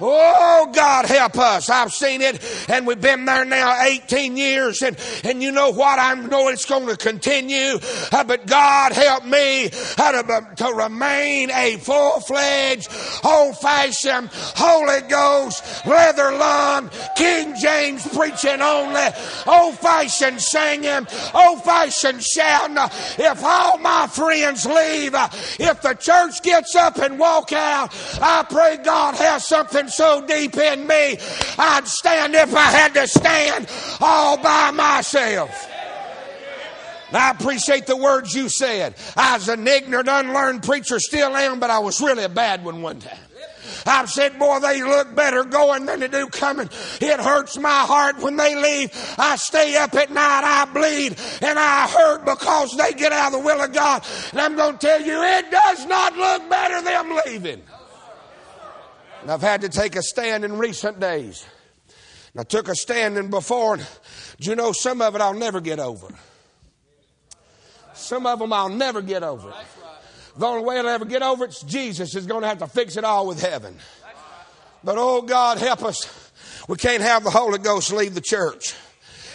Oh, 0.00 0.70
God 0.74 1.06
help 1.06 1.38
us. 1.38 1.70
I've 1.70 1.92
seen 1.92 2.20
it 2.20 2.42
and 2.68 2.86
we've 2.86 3.00
been 3.00 3.24
there 3.24 3.44
now 3.44 3.82
18 3.82 4.36
years 4.36 4.82
and, 4.82 4.96
and 5.24 5.42
you 5.42 5.52
know 5.52 5.70
what? 5.70 5.98
I 5.98 6.14
know 6.14 6.48
it's 6.48 6.64
going 6.64 6.86
to 6.88 6.96
continue, 6.96 7.78
uh, 8.12 8.24
but 8.24 8.46
God 8.46 8.92
help 8.92 9.24
me 9.24 9.70
uh, 9.98 10.22
to, 10.22 10.54
to 10.56 10.72
remain 10.74 11.50
a 11.50 11.76
full-fledged, 11.76 12.88
old-fashioned, 13.24 14.28
Holy 14.32 15.00
Ghost, 15.08 15.86
leather 15.86 16.32
lung, 16.32 16.90
King 17.16 17.54
James 17.60 18.06
preaching 18.08 18.60
only, 18.60 19.06
old-fashioned 19.46 20.40
singing, 20.40 21.06
old-fashioned 21.34 22.22
shouting. 22.22 22.76
If 23.18 23.42
all 23.42 23.78
my 23.78 24.06
friends 24.08 24.66
leave, 24.66 25.14
uh, 25.14 25.28
if 25.58 25.82
the 25.82 25.94
church 25.94 26.42
gets 26.42 26.74
up 26.74 26.98
and 26.98 27.18
walk 27.18 27.52
out, 27.52 27.94
I 28.20 28.44
pray 28.48 28.78
God 28.82 29.14
has 29.16 29.46
something 29.46 29.85
so 29.88 30.24
deep 30.26 30.56
in 30.56 30.86
me, 30.86 31.18
I'd 31.58 31.86
stand 31.86 32.34
if 32.34 32.54
I 32.54 32.70
had 32.70 32.94
to 32.94 33.06
stand 33.06 33.68
all 34.00 34.36
by 34.36 34.70
myself. 34.70 35.70
I 37.12 37.30
appreciate 37.30 37.86
the 37.86 37.96
words 37.96 38.34
you 38.34 38.48
said. 38.48 38.94
I 39.16 39.36
was 39.36 39.48
an 39.48 39.66
ignorant, 39.66 40.08
unlearned 40.08 40.62
preacher, 40.62 40.98
still 40.98 41.36
am, 41.36 41.60
but 41.60 41.70
I 41.70 41.78
was 41.78 42.00
really 42.00 42.24
a 42.24 42.28
bad 42.28 42.64
one 42.64 42.82
one 42.82 42.98
time. 42.98 43.18
I've 43.84 44.10
said, 44.10 44.38
boy, 44.38 44.58
they 44.60 44.82
look 44.82 45.14
better 45.14 45.44
going 45.44 45.86
than 45.86 46.00
they 46.00 46.08
do 46.08 46.28
coming. 46.28 46.68
It 47.00 47.20
hurts 47.20 47.58
my 47.58 47.84
heart 47.84 48.18
when 48.18 48.36
they 48.36 48.54
leave. 48.54 48.90
I 49.18 49.36
stay 49.36 49.76
up 49.76 49.94
at 49.94 50.10
night, 50.10 50.42
I 50.44 50.64
bleed, 50.72 51.16
and 51.42 51.58
I 51.58 51.86
hurt 51.88 52.24
because 52.24 52.76
they 52.76 52.92
get 52.92 53.12
out 53.12 53.32
of 53.32 53.40
the 53.40 53.46
will 53.46 53.62
of 53.62 53.72
God. 53.72 54.04
And 54.32 54.40
I'm 54.40 54.56
going 54.56 54.78
to 54.78 54.86
tell 54.86 55.00
you, 55.00 55.22
it 55.22 55.50
does 55.50 55.86
not 55.86 56.16
look 56.16 56.48
better 56.50 56.82
them 56.82 57.18
leaving. 57.26 57.62
And 59.26 59.32
I've 59.32 59.42
had 59.42 59.62
to 59.62 59.68
take 59.68 59.96
a 59.96 60.02
stand 60.02 60.44
in 60.44 60.56
recent 60.56 61.00
days. 61.00 61.44
And 62.32 62.40
I 62.42 62.44
took 62.44 62.68
a 62.68 62.76
stand 62.76 63.18
in 63.18 63.28
before, 63.28 63.74
and 63.74 63.86
do 64.38 64.50
you 64.50 64.54
know 64.54 64.70
some 64.70 65.02
of 65.02 65.16
it 65.16 65.20
I'll 65.20 65.34
never 65.34 65.60
get 65.60 65.80
over? 65.80 66.06
Some 67.92 68.24
of 68.24 68.38
them 68.38 68.52
I'll 68.52 68.68
never 68.68 69.02
get 69.02 69.24
over. 69.24 69.52
The 70.36 70.46
only 70.46 70.62
way 70.64 70.78
I'll 70.78 70.86
ever 70.86 71.04
get 71.04 71.22
over 71.22 71.46
it's 71.46 71.60
Jesus 71.64 72.14
is 72.14 72.24
going 72.24 72.42
to 72.42 72.46
have 72.46 72.58
to 72.58 72.68
fix 72.68 72.96
it 72.96 73.02
all 73.02 73.26
with 73.26 73.42
heaven. 73.42 73.74
But 74.84 74.94
oh 74.96 75.22
God, 75.22 75.58
help 75.58 75.82
us. 75.82 76.30
We 76.68 76.76
can't 76.76 77.02
have 77.02 77.24
the 77.24 77.30
Holy 77.30 77.58
Ghost 77.58 77.92
leave 77.92 78.14
the 78.14 78.20
church 78.20 78.76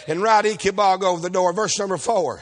and 0.08 0.22
ride 0.22 0.46
Ichabod 0.46 1.04
over 1.04 1.20
the 1.20 1.28
door. 1.28 1.52
Verse 1.52 1.78
number 1.78 1.98
four. 1.98 2.40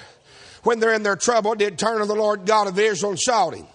When 0.63 0.79
they're 0.79 0.95
in 0.95 1.03
their 1.03 1.17
trouble, 1.17 1.57
did 1.57 1.81
turn 1.81 1.99
to 1.99 2.07
the 2.07 2.15
Lord 2.15 2.47
God 2.47 2.69
of 2.69 2.79
Israel 2.79 3.11
and 3.11 3.19
sought 3.19 3.57
him. 3.57 3.67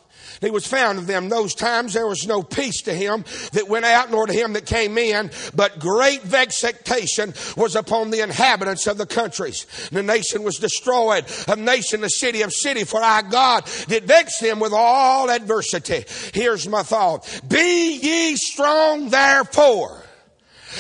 He 0.42 0.52
was 0.52 0.68
found 0.68 1.00
of 1.00 1.08
them. 1.08 1.30
Those 1.30 1.56
times 1.56 1.94
there 1.94 2.08
was 2.08 2.28
no 2.28 2.44
peace 2.44 2.82
to 2.84 2.94
him 2.94 3.26
that 3.54 3.68
went 3.68 3.86
out, 3.86 4.12
nor 4.12 4.28
to 4.28 4.34
him 4.34 4.54
that 4.54 4.66
came 4.66 4.98
in, 4.98 5.32
but 5.54 5.80
great 5.80 6.22
vexation 6.24 7.34
was 7.56 7.76
upon 7.76 8.12
the 8.12 8.22
inhabitants 8.22 8.88
of 8.88 8.98
the 8.98 9.06
countries. 9.06 9.66
The 9.92 10.04
nation 10.04 10.44
was 10.44 10.58
destroyed, 10.58 11.26
of 11.48 11.58
nation, 11.58 12.02
the 12.02 12.10
city 12.10 12.42
of 12.42 12.54
city, 12.54 12.84
for 12.84 13.02
our 13.02 13.24
God 13.24 13.66
did 13.88 14.06
vex 14.06 14.40
them 14.40 14.60
with 14.60 14.74
all 14.74 15.30
adversity. 15.30 16.06
Here's 16.34 16.68
my 16.68 16.84
thought. 16.84 17.42
Be 17.48 18.00
ye 18.02 18.36
strong 18.36 19.10
therefore. 19.10 20.02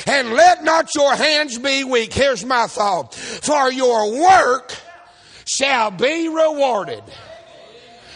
And 0.07 0.33
let 0.33 0.63
not 0.63 0.93
your 0.93 1.15
hands 1.15 1.57
be 1.57 1.83
weak. 1.83 2.13
Here's 2.13 2.45
my 2.45 2.67
thought. 2.67 3.15
For 3.15 3.71
your 3.71 4.21
work 4.21 4.73
shall 5.45 5.91
be 5.91 6.27
rewarded 6.27 7.03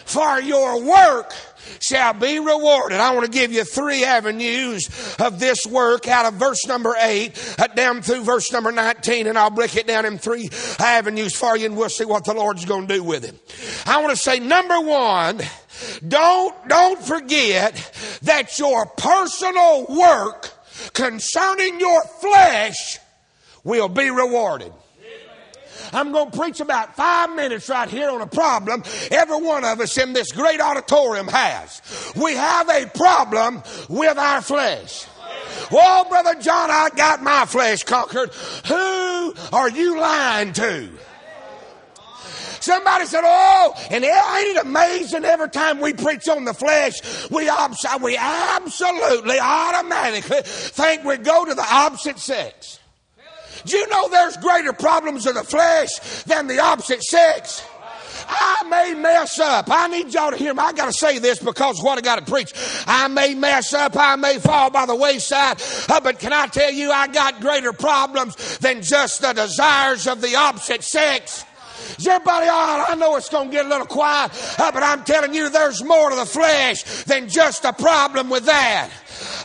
for 0.10 0.42
your 0.42 0.82
work 0.82 1.34
shall 1.80 2.14
be 2.14 2.40
rewarded. 2.40 3.00
I 3.00 3.14
want 3.14 3.26
to 3.26 3.32
give 3.32 3.54
you 3.54 3.64
three 3.64 4.04
avenues 4.04 4.90
of 5.20 5.40
this 5.40 5.66
work 5.68 6.08
out 6.08 6.26
of 6.26 6.34
verse 6.34 6.66
number 6.66 6.96
8 7.00 7.56
uh, 7.60 7.68
down 7.68 8.02
through 8.02 8.24
verse 8.24 8.52
number 8.52 8.72
19, 8.72 9.28
and 9.28 9.38
I'll 9.38 9.52
break 9.52 9.76
it 9.76 9.86
down 9.86 10.06
in 10.06 10.18
three 10.18 10.50
avenues 10.80 11.36
for 11.36 11.56
you, 11.56 11.68
and 11.68 11.78
we'll 11.78 11.90
see 11.90 12.06
what 12.06 12.26
the 12.26 12.34
Lord's 12.34 12.66
going 12.66 12.88
to 12.88 12.96
do 12.96 13.04
with 13.04 13.24
it. 13.24 13.36
I 13.86 14.02
want 14.02 14.10
to 14.10 14.18
say, 14.18 14.40
number 14.40 14.82
one, 14.82 15.42
don't, 16.08 16.68
don't 16.68 17.02
forget 17.02 17.76
that 18.24 18.58
your 18.58 18.88
personal 18.98 19.86
work 19.88 20.52
concerning 20.94 21.80
your 21.80 22.02
flesh 22.20 22.98
will 23.64 23.90
be 23.90 24.10
rewarded. 24.10 24.74
I'm 25.94 26.12
going 26.12 26.32
to 26.32 26.38
preach 26.38 26.60
about 26.60 26.96
five 26.96 27.36
minutes 27.36 27.70
right 27.70 27.90
here 27.90 28.10
on 28.10 28.22
a 28.22 28.28
problem 28.28 28.84
every 29.12 29.42
one 29.42 29.64
of 29.64 29.80
us 29.80 29.98
in 29.98 30.14
this 30.14 30.32
great 30.32 30.62
auditorium 30.62 31.28
has. 31.28 31.82
We 32.16 32.34
have 32.36 32.70
a 32.70 32.86
problem 32.88 33.64
with 33.88 34.18
our 34.18 34.42
flesh. 34.42 35.06
Well, 35.72 36.06
Brother 36.06 36.36
John, 36.42 36.70
I 36.72 36.90
got 36.96 37.22
my 37.22 37.46
flesh 37.46 37.84
conquered. 37.84 38.32
Who 38.68 39.34
are 39.54 39.70
you 39.70 40.00
lying 40.00 40.54
to? 40.54 40.90
Somebody 42.60 43.06
said, 43.06 43.22
Oh, 43.24 43.74
and 43.90 44.04
ain't 44.04 44.58
it 44.58 44.66
amazing 44.66 45.24
every 45.26 45.50
time 45.50 45.80
we 45.80 45.94
preach 45.94 46.28
on 46.28 46.46
the 46.46 46.54
flesh, 46.54 47.30
we, 47.30 47.50
we 48.02 48.18
absolutely 48.18 49.40
automatically 49.40 50.42
think 50.44 51.04
we 51.04 51.18
go 51.18 51.46
to 51.46 51.54
the 51.54 51.66
opposite 51.66 52.20
sex. 52.20 52.79
Do 53.70 53.78
you 53.78 53.88
know 53.88 54.10
there's 54.10 54.36
greater 54.38 54.74
problems 54.74 55.28
of 55.28 55.36
the 55.36 55.44
flesh 55.44 55.90
than 56.24 56.48
the 56.48 56.60
opposite 56.60 57.04
sex? 57.04 57.64
I 58.28 58.64
may 58.70 59.00
mess 59.00 59.40
up. 59.40 59.70
I 59.70 59.88
need 59.88 60.14
y'all 60.14 60.32
to 60.32 60.38
hear 60.38 60.54
me. 60.54 60.60
I 60.60 60.74
got 60.74 60.86
to 60.88 60.94
say 60.94 61.20
this 61.20 61.40
because 61.40 61.82
what 61.82 61.98
I 61.98 62.02
got 62.02 62.26
to 62.26 62.32
preach. 62.32 62.52
I 62.88 63.08
may 63.08 63.36
mess 63.36 63.74
up. 63.74 63.96
I 63.96 64.16
may 64.16 64.40
fall 64.40 64.70
by 64.70 64.86
the 64.86 64.96
wayside. 64.96 65.62
Uh, 65.88 66.00
but 66.00 66.20
can 66.20 66.34
I 66.34 66.48
tell 66.48 66.72
you, 66.72 66.92
I 66.92 67.08
got 67.08 67.42
greater 67.42 67.74
problems 67.74 68.58
than 68.58 68.82
just 68.82 69.22
the 69.22 69.34
desires 69.34 70.08
of 70.08 70.22
the 70.22 70.36
opposite 70.36 70.84
sex. 70.84 71.46
Is 71.98 72.08
everybody 72.08 72.48
all 72.48 72.80
right? 72.80 72.86
I 72.90 72.96
know 72.96 73.16
it's 73.16 73.30
going 73.30 73.50
to 73.50 73.52
get 73.52 73.66
a 73.66 73.70
little 73.70 73.88
quiet, 73.88 74.32
uh, 74.60 74.72
but 74.72 74.84
I'm 74.84 75.04
telling 75.04 75.34
you, 75.34 75.50
there's 75.50 75.84
more 75.84 76.10
to 76.10 76.16
the 76.16 76.26
flesh 76.26 76.84
than 77.04 77.30
just 77.30 77.66
a 77.66 77.74
problem 77.74 78.30
with 78.30 78.46
that. 78.46 78.90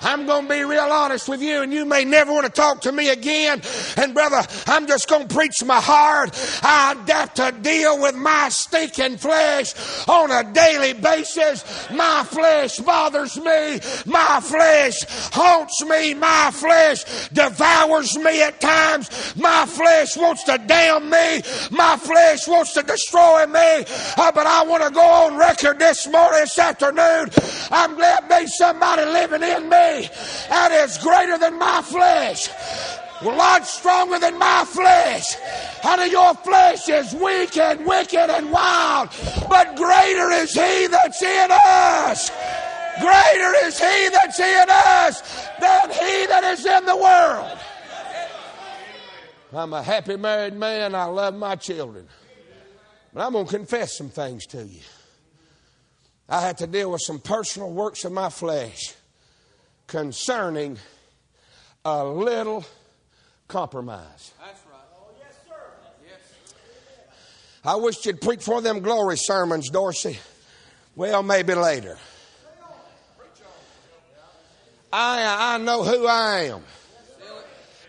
I'm 0.04 0.26
going 0.26 0.46
to 0.46 0.54
be 0.54 0.62
real 0.64 0.80
honest 0.80 1.28
with 1.28 1.40
you, 1.40 1.62
and 1.62 1.72
you 1.72 1.86
may 1.86 2.04
never 2.04 2.30
want 2.30 2.44
to 2.44 2.52
talk 2.52 2.82
to 2.82 2.92
me 2.92 3.08
again. 3.08 3.62
And 3.96 4.12
brother, 4.12 4.46
I'm 4.66 4.86
just 4.86 5.08
going 5.08 5.26
to 5.26 5.34
preach 5.34 5.64
my 5.64 5.80
heart. 5.80 6.30
I 6.62 6.94
have 7.08 7.32
to 7.34 7.52
deal 7.62 8.00
with 8.02 8.14
my 8.14 8.50
stinking 8.50 9.16
flesh 9.16 9.74
on 10.06 10.30
a 10.30 10.52
daily 10.52 10.92
basis. 10.92 11.64
My 11.90 12.22
flesh 12.24 12.78
bothers 12.80 13.36
me. 13.38 13.80
My 14.04 14.40
flesh 14.42 15.04
haunts 15.32 15.82
me. 15.84 16.12
My 16.12 16.50
flesh 16.52 17.28
devours 17.30 18.18
me 18.18 18.42
at 18.42 18.60
times. 18.60 19.34
My 19.36 19.64
flesh 19.64 20.16
wants 20.18 20.44
to 20.44 20.62
damn 20.66 21.08
me. 21.08 21.42
My 21.70 21.96
flesh 21.96 22.46
wants 22.46 22.74
to 22.74 22.82
destroy 22.82 23.46
me. 23.46 23.84
Uh, 24.18 24.32
but 24.32 24.46
I 24.46 24.64
want 24.66 24.84
to 24.84 24.90
go 24.90 25.00
on 25.00 25.38
record 25.38 25.78
this 25.78 26.06
morning, 26.08 26.40
this 26.40 26.58
afternoon. 26.58 27.30
I'm 27.70 27.96
glad 27.96 28.28
there's 28.28 28.56
somebody 28.58 29.04
living 29.06 29.42
in 29.42 29.68
me 29.70 29.93
that 30.02 30.72
is 30.72 30.98
greater 30.98 31.38
than 31.38 31.58
my 31.58 31.82
flesh. 31.82 32.48
Lot 33.22 33.66
stronger 33.66 34.18
than 34.18 34.38
my 34.38 34.64
flesh. 34.66 35.24
Honey, 35.82 36.10
your 36.10 36.34
flesh 36.34 36.88
is 36.88 37.14
weak 37.14 37.56
and 37.56 37.86
wicked 37.86 38.30
and 38.30 38.50
wild, 38.50 39.08
but 39.48 39.76
greater 39.76 40.30
is 40.30 40.52
He 40.52 40.86
that's 40.88 41.22
in 41.22 41.48
us. 41.50 42.30
Greater 43.00 43.66
is 43.66 43.78
He 43.78 44.08
that's 44.10 44.38
in 44.40 44.66
us 44.68 45.48
than 45.60 45.90
He 45.90 46.26
that 46.26 46.44
is 46.44 46.66
in 46.66 46.84
the 46.84 46.96
world. 46.96 47.58
I'm 49.52 49.72
a 49.72 49.82
happy 49.82 50.16
married 50.16 50.54
man. 50.54 50.94
I 50.94 51.04
love 51.04 51.34
my 51.34 51.54
children. 51.54 52.08
But 53.12 53.26
I'm 53.26 53.32
going 53.32 53.46
to 53.46 53.50
confess 53.50 53.96
some 53.96 54.10
things 54.10 54.44
to 54.46 54.64
you. 54.64 54.80
I 56.28 56.40
had 56.40 56.58
to 56.58 56.66
deal 56.66 56.90
with 56.90 57.02
some 57.02 57.20
personal 57.20 57.70
works 57.70 58.04
of 58.04 58.12
my 58.12 58.28
flesh 58.28 58.94
concerning 59.86 60.78
a 61.84 62.04
little 62.04 62.64
compromise. 63.48 64.32
That's 64.44 64.60
right. 64.70 64.80
Oh, 64.96 65.10
yes, 65.18 65.36
sir. 65.46 65.54
Yes. 66.06 66.20
I 67.64 67.76
wish 67.76 68.04
you'd 68.06 68.20
preach 68.20 68.42
for 68.42 68.60
them 68.60 68.80
glory 68.80 69.16
sermons, 69.16 69.70
Dorsey. 69.70 70.18
Well, 70.96 71.22
maybe 71.22 71.54
later. 71.54 71.98
I, 74.92 75.54
I 75.54 75.58
know 75.58 75.82
who 75.82 76.06
I 76.06 76.42
am. 76.44 76.62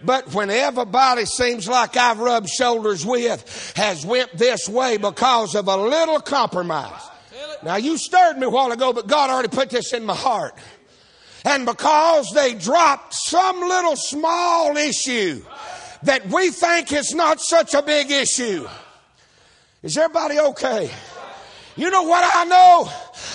But 0.03 0.33
when 0.33 0.49
everybody 0.49 1.25
seems 1.25 1.67
like 1.67 1.95
I've 1.97 2.19
rubbed 2.19 2.49
shoulders 2.49 3.05
with 3.05 3.73
has 3.75 4.05
went 4.05 4.35
this 4.37 4.67
way 4.67 4.97
because 4.97 5.55
of 5.55 5.67
a 5.67 5.77
little 5.77 6.19
compromise. 6.19 7.01
Now 7.63 7.77
you 7.77 7.97
stirred 7.97 8.37
me 8.37 8.45
a 8.45 8.49
while 8.49 8.71
ago, 8.71 8.91
but 8.91 9.07
God 9.07 9.29
already 9.29 9.47
put 9.49 9.69
this 9.69 9.93
in 9.93 10.05
my 10.05 10.15
heart. 10.15 10.53
And 11.45 11.65
because 11.65 12.31
they 12.33 12.55
dropped 12.55 13.13
some 13.13 13.59
little 13.61 13.95
small 13.95 14.75
issue 14.75 15.43
that 16.03 16.27
we 16.27 16.49
think 16.49 16.91
is 16.91 17.13
not 17.13 17.39
such 17.39 17.75
a 17.75 17.83
big 17.83 18.09
issue. 18.09 18.67
Is 19.83 19.95
everybody 19.95 20.39
okay? 20.39 20.89
You 21.77 21.89
know 21.89 22.03
what 22.03 22.23
I 22.35 22.45
know? 22.45 22.89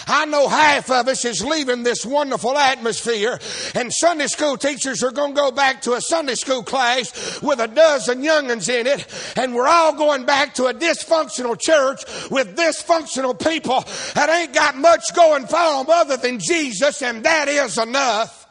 I 0.07 0.25
know 0.25 0.49
half 0.49 0.91
of 0.91 1.09
us 1.09 1.25
is 1.25 1.45
leaving 1.45 1.83
this 1.83 2.07
wonderful 2.07 2.57
atmosphere, 2.57 3.39
and 3.75 3.93
Sunday 3.93 4.29
school 4.29 4.57
teachers 4.57 5.03
are 5.03 5.11
going 5.11 5.35
to 5.35 5.41
go 5.41 5.51
back 5.51 5.83
to 5.83 5.93
a 5.93 6.01
Sunday 6.01 6.35
school 6.35 6.63
class 6.63 7.43
with 7.43 7.61
a 7.61 7.69
dozen 7.69 8.23
young'uns 8.23 8.69
in 8.69 8.87
it, 8.87 9.07
and 9.37 9.55
we're 9.55 9.69
all 9.69 9.93
going 9.93 10.25
back 10.25 10.55
to 10.55 10.67
a 10.67 10.75
dysfunctional 10.75 11.59
church 11.61 12.03
with 12.31 12.57
dysfunctional 12.57 13.39
people 13.39 13.85
that 14.15 14.31
ain't 14.31 14.55
got 14.55 14.75
much 14.77 15.15
going 15.15 15.47
for 15.47 15.85
them 15.85 15.87
other 15.89 16.17
than 16.17 16.39
Jesus, 16.39 17.03
and 17.03 17.23
that 17.25 17.47
is 17.49 17.77
enough. 17.77 18.49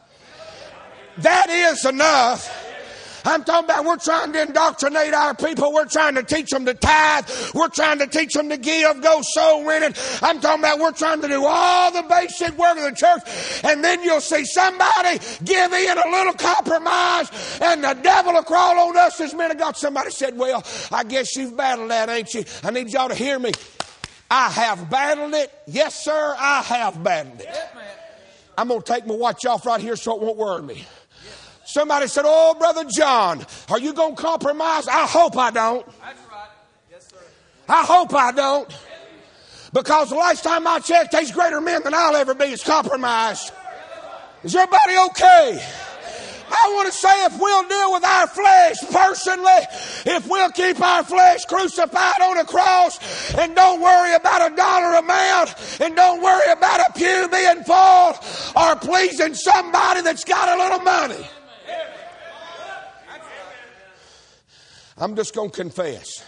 That 1.18 1.50
is 1.50 1.84
enough. 1.86 2.69
I'm 3.30 3.44
talking 3.44 3.66
about 3.66 3.86
we're 3.86 3.98
trying 3.98 4.34
to 4.34 4.42
indoctrinate 4.42 5.14
our 5.14 5.36
people. 5.36 5.72
We're 5.72 5.86
trying 5.86 6.16
to 6.16 6.24
teach 6.24 6.50
them 6.50 6.66
to 6.66 6.74
tithe. 6.74 7.30
We're 7.54 7.70
trying 7.70 8.00
to 8.00 8.08
teach 8.08 8.34
them 8.34 8.50
to 8.50 8.58
give, 8.58 9.02
go 9.02 9.22
soul 9.22 9.66
winning. 9.66 9.94
I'm 10.24 10.40
talking 10.40 10.64
about 10.64 10.80
we're 10.80 10.92
trying 10.92 11.22
to 11.22 11.28
do 11.28 11.46
all 11.46 11.92
the 11.92 12.02
basic 12.10 12.58
work 12.58 12.78
of 12.78 12.84
the 12.84 12.96
church. 12.96 13.22
And 13.64 13.84
then 13.84 14.02
you'll 14.02 14.20
see 14.20 14.46
somebody 14.46 15.20
give 15.44 15.72
in 15.72 15.98
a 15.98 16.10
little 16.10 16.34
compromise 16.34 17.30
and 17.62 17.84
the 17.84 17.94
devil 18.02 18.34
will 18.34 18.44
crawl 18.44 18.90
on 18.90 18.98
us 18.98 19.22
as 19.22 19.36
men 19.36 19.52
of 19.52 19.60
God. 19.60 19.78
Somebody 19.78 20.10
said, 20.10 20.36
well, 20.36 20.66
I 20.92 21.04
guess 21.04 21.36
you've 21.36 21.56
battled 21.56 21.92
that, 21.92 22.10
ain't 22.10 22.34
you? 22.34 22.44
I 22.64 22.72
need 22.72 22.92
y'all 22.92 23.10
to 23.10 23.16
hear 23.16 23.38
me. 23.38 23.52
I 24.32 24.50
have 24.50 24.90
battled 24.90 25.36
it. 25.36 25.54
Yes, 25.68 26.04
sir, 26.04 26.36
I 26.38 26.64
have 26.64 27.04
battled 27.04 27.42
it. 27.42 27.56
I'm 28.58 28.68
going 28.68 28.82
to 28.82 28.94
take 28.94 29.06
my 29.06 29.16
watch 29.16 29.46
off 29.46 29.66
right 29.66 29.80
here 29.80 29.96
so 29.96 30.16
it 30.16 30.22
won't 30.22 30.38
worry 30.38 30.64
me. 30.64 30.84
Somebody 31.70 32.08
said, 32.08 32.24
Oh, 32.26 32.56
Brother 32.58 32.84
John, 32.86 33.46
are 33.70 33.78
you 33.78 33.94
going 33.94 34.16
to 34.16 34.22
compromise? 34.22 34.88
I 34.88 35.06
hope 35.06 35.38
I 35.38 35.52
don't. 35.52 35.86
That's 35.86 36.20
right. 36.32 36.50
Yes, 36.90 37.08
sir. 37.08 37.18
I 37.68 37.84
hope 37.84 38.12
I 38.16 38.32
don't. 38.32 38.76
Because 39.72 40.10
the 40.10 40.16
last 40.16 40.44
time 40.44 40.66
I 40.66 40.80
checked, 40.80 41.12
there's 41.12 41.32
greater 41.32 41.62
men 41.62 41.84
than 41.84 41.94
I'll 41.94 42.16
ever 42.16 42.34
be 42.34 42.46
is 42.46 42.64
compromised. 42.64 43.52
Is 44.44 44.56
everybody 44.56 44.98
okay? 45.12 45.64
I 46.50 46.74
want 46.74 46.88
to 46.88 46.92
say 46.92 47.26
if 47.26 47.40
we'll 47.40 47.68
deal 47.68 47.94
with 47.94 48.04
our 48.04 48.26
flesh 48.26 48.78
personally, 48.92 50.16
if 50.18 50.28
we'll 50.28 50.50
keep 50.50 50.82
our 50.82 51.04
flesh 51.04 51.46
crucified 51.46 52.22
on 52.24 52.40
a 52.40 52.46
cross 52.46 53.36
and 53.36 53.56
don't 53.56 53.80
worry 53.80 54.16
about 54.16 54.52
a 54.52 54.56
dollar 54.56 54.98
amount 54.98 55.54
and 55.80 55.96
don't 55.96 56.24
worry 56.24 56.52
about 56.52 56.90
a 56.90 56.94
pew 56.98 57.30
being 57.32 57.64
full 57.64 58.16
or 58.60 58.76
pleasing 58.78 59.36
somebody 59.36 60.02
that's 60.02 60.24
got 60.24 60.58
a 60.58 60.64
little 60.64 60.80
money. 60.80 61.30
I'm 65.00 65.16
just 65.16 65.34
going 65.34 65.50
to 65.50 65.56
confess. 65.56 66.24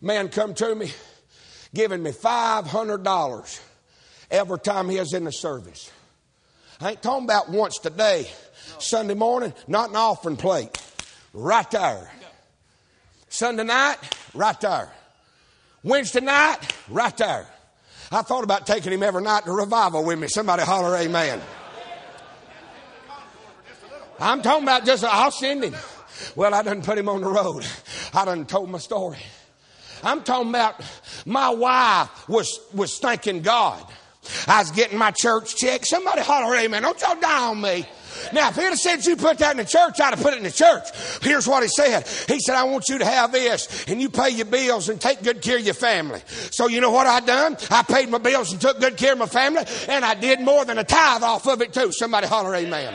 Man 0.00 0.28
come 0.28 0.54
to 0.54 0.74
me 0.74 0.90
giving 1.72 2.02
me 2.02 2.10
$500 2.10 3.60
every 4.30 4.58
time 4.58 4.88
he 4.88 4.98
was 4.98 5.12
in 5.12 5.24
the 5.24 5.32
service. 5.32 5.90
I 6.80 6.90
ain't 6.90 7.02
talking 7.02 7.24
about 7.24 7.48
once 7.50 7.78
today, 7.78 8.28
Sunday 8.78 9.14
morning, 9.14 9.54
not 9.68 9.90
an 9.90 9.96
offering 9.96 10.36
plate. 10.36 10.82
Right 11.32 11.70
there. 11.70 12.10
Sunday 13.28 13.64
night, 13.64 13.98
right 14.34 14.60
there. 14.60 14.90
Wednesday 15.82 16.20
night, 16.20 16.58
right 16.88 17.16
there. 17.16 17.46
I 18.10 18.22
thought 18.22 18.44
about 18.44 18.66
taking 18.66 18.92
him 18.92 19.02
every 19.02 19.22
night 19.22 19.44
to 19.44 19.52
revival 19.52 20.04
with 20.04 20.18
me. 20.18 20.28
Somebody 20.28 20.62
holler 20.62 20.96
amen. 20.96 21.40
I'm 24.18 24.42
talking 24.42 24.62
about 24.62 24.84
just, 24.86 25.04
I'll 25.04 25.30
send 25.30 25.64
him. 25.64 25.74
Well, 26.34 26.54
I 26.54 26.62
done 26.62 26.82
put 26.82 26.98
him 26.98 27.08
on 27.08 27.20
the 27.20 27.28
road. 27.28 27.66
I 28.14 28.24
done 28.24 28.46
told 28.46 28.70
my 28.70 28.78
story. 28.78 29.18
I'm 30.02 30.22
talking 30.22 30.50
about 30.50 30.80
my 31.24 31.50
wife 31.50 32.28
was, 32.28 32.60
was 32.74 32.98
thanking 32.98 33.42
God. 33.42 33.84
I 34.46 34.60
was 34.60 34.70
getting 34.70 34.98
my 34.98 35.12
church 35.12 35.56
check. 35.56 35.86
Somebody 35.86 36.20
holler, 36.20 36.54
amen. 36.56 36.82
Don't 36.82 37.00
y'all 37.00 37.20
die 37.20 37.48
on 37.48 37.60
me. 37.60 37.86
Now, 38.32 38.48
if 38.48 38.56
he'd 38.56 38.62
have 38.64 38.78
said 38.78 39.04
you 39.04 39.16
put 39.16 39.38
that 39.38 39.52
in 39.52 39.58
the 39.58 39.64
church, 39.64 40.00
I'd 40.00 40.14
have 40.14 40.22
put 40.22 40.32
it 40.32 40.38
in 40.38 40.44
the 40.44 40.50
church. 40.50 40.84
Here's 41.22 41.46
what 41.46 41.62
he 41.62 41.68
said. 41.68 42.06
He 42.28 42.40
said, 42.40 42.56
I 42.56 42.64
want 42.64 42.88
you 42.88 42.98
to 42.98 43.04
have 43.04 43.30
this 43.32 43.84
and 43.88 44.00
you 44.00 44.08
pay 44.08 44.30
your 44.30 44.46
bills 44.46 44.88
and 44.88 45.00
take 45.00 45.22
good 45.22 45.42
care 45.42 45.58
of 45.58 45.64
your 45.64 45.74
family. 45.74 46.20
So 46.50 46.66
you 46.66 46.80
know 46.80 46.90
what 46.90 47.06
I 47.06 47.20
done? 47.20 47.56
I 47.70 47.82
paid 47.82 48.08
my 48.08 48.18
bills 48.18 48.52
and 48.52 48.60
took 48.60 48.80
good 48.80 48.96
care 48.96 49.12
of 49.12 49.18
my 49.18 49.26
family 49.26 49.64
and 49.88 50.04
I 50.04 50.14
did 50.14 50.40
more 50.40 50.64
than 50.64 50.78
a 50.78 50.84
tithe 50.84 51.22
off 51.22 51.46
of 51.46 51.60
it 51.62 51.72
too. 51.72 51.92
Somebody 51.92 52.26
holler, 52.26 52.54
amen. 52.54 52.94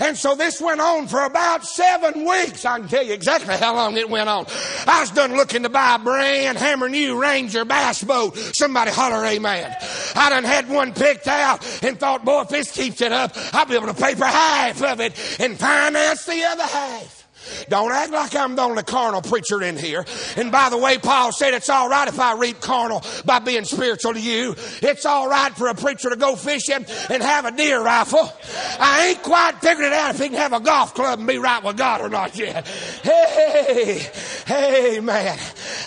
And 0.00 0.16
so 0.16 0.34
this 0.34 0.60
went 0.60 0.80
on 0.80 1.06
for 1.06 1.24
about 1.24 1.64
seven 1.64 2.24
weeks. 2.24 2.64
I 2.64 2.78
can 2.78 2.88
tell 2.88 3.04
you 3.04 3.12
exactly 3.12 3.56
how 3.56 3.74
long 3.74 3.96
it 3.96 4.08
went 4.08 4.28
on. 4.28 4.46
I 4.86 5.00
was 5.00 5.10
done 5.10 5.36
looking 5.36 5.62
to 5.62 5.68
buy 5.68 5.96
a 5.96 5.98
brand 5.98 6.58
hammer 6.58 6.88
new 6.88 7.20
Ranger 7.20 7.64
bass 7.64 8.02
boat. 8.02 8.36
Somebody 8.36 8.90
holler 8.90 9.24
amen. 9.24 9.74
I 10.14 10.30
done 10.30 10.44
had 10.44 10.68
one 10.68 10.92
picked 10.92 11.28
out 11.28 11.64
and 11.82 11.98
thought, 11.98 12.24
boy, 12.24 12.42
if 12.42 12.48
this 12.48 12.72
keeps 12.72 13.00
it 13.00 13.12
up, 13.12 13.32
I'll 13.52 13.66
be 13.66 13.74
able 13.74 13.88
to 13.88 13.94
pay 13.94 14.14
for 14.14 14.24
half 14.24 14.82
of 14.82 15.00
it 15.00 15.12
and 15.40 15.58
finance 15.58 16.24
the 16.26 16.44
other 16.44 16.64
half. 16.64 17.21
Don't 17.68 17.92
act 17.92 18.12
like 18.12 18.34
I'm 18.34 18.56
the 18.56 18.62
only 18.62 18.82
carnal 18.82 19.22
preacher 19.22 19.62
in 19.62 19.76
here. 19.76 20.04
And 20.36 20.52
by 20.52 20.68
the 20.68 20.78
way, 20.78 20.98
Paul 20.98 21.32
said 21.32 21.54
it's 21.54 21.68
all 21.68 21.88
right 21.88 22.08
if 22.08 22.18
I 22.18 22.34
reap 22.34 22.60
carnal 22.60 23.02
by 23.24 23.38
being 23.38 23.64
spiritual 23.64 24.14
to 24.14 24.20
you. 24.20 24.54
It's 24.82 25.06
all 25.06 25.28
right 25.28 25.52
for 25.56 25.68
a 25.68 25.74
preacher 25.74 26.10
to 26.10 26.16
go 26.16 26.36
fishing 26.36 26.84
and 27.10 27.22
have 27.22 27.44
a 27.44 27.50
deer 27.50 27.82
rifle. 27.82 28.32
I 28.78 29.08
ain't 29.08 29.22
quite 29.22 29.60
figured 29.60 29.86
it 29.86 29.92
out 29.92 30.14
if 30.14 30.20
he 30.20 30.28
can 30.28 30.38
have 30.38 30.52
a 30.52 30.60
golf 30.60 30.94
club 30.94 31.18
and 31.18 31.28
be 31.28 31.38
right 31.38 31.62
with 31.62 31.76
God 31.76 32.00
or 32.00 32.08
not 32.08 32.36
yet. 32.36 32.66
Hey, 33.02 34.06
hey, 34.46 35.00
man. 35.00 35.38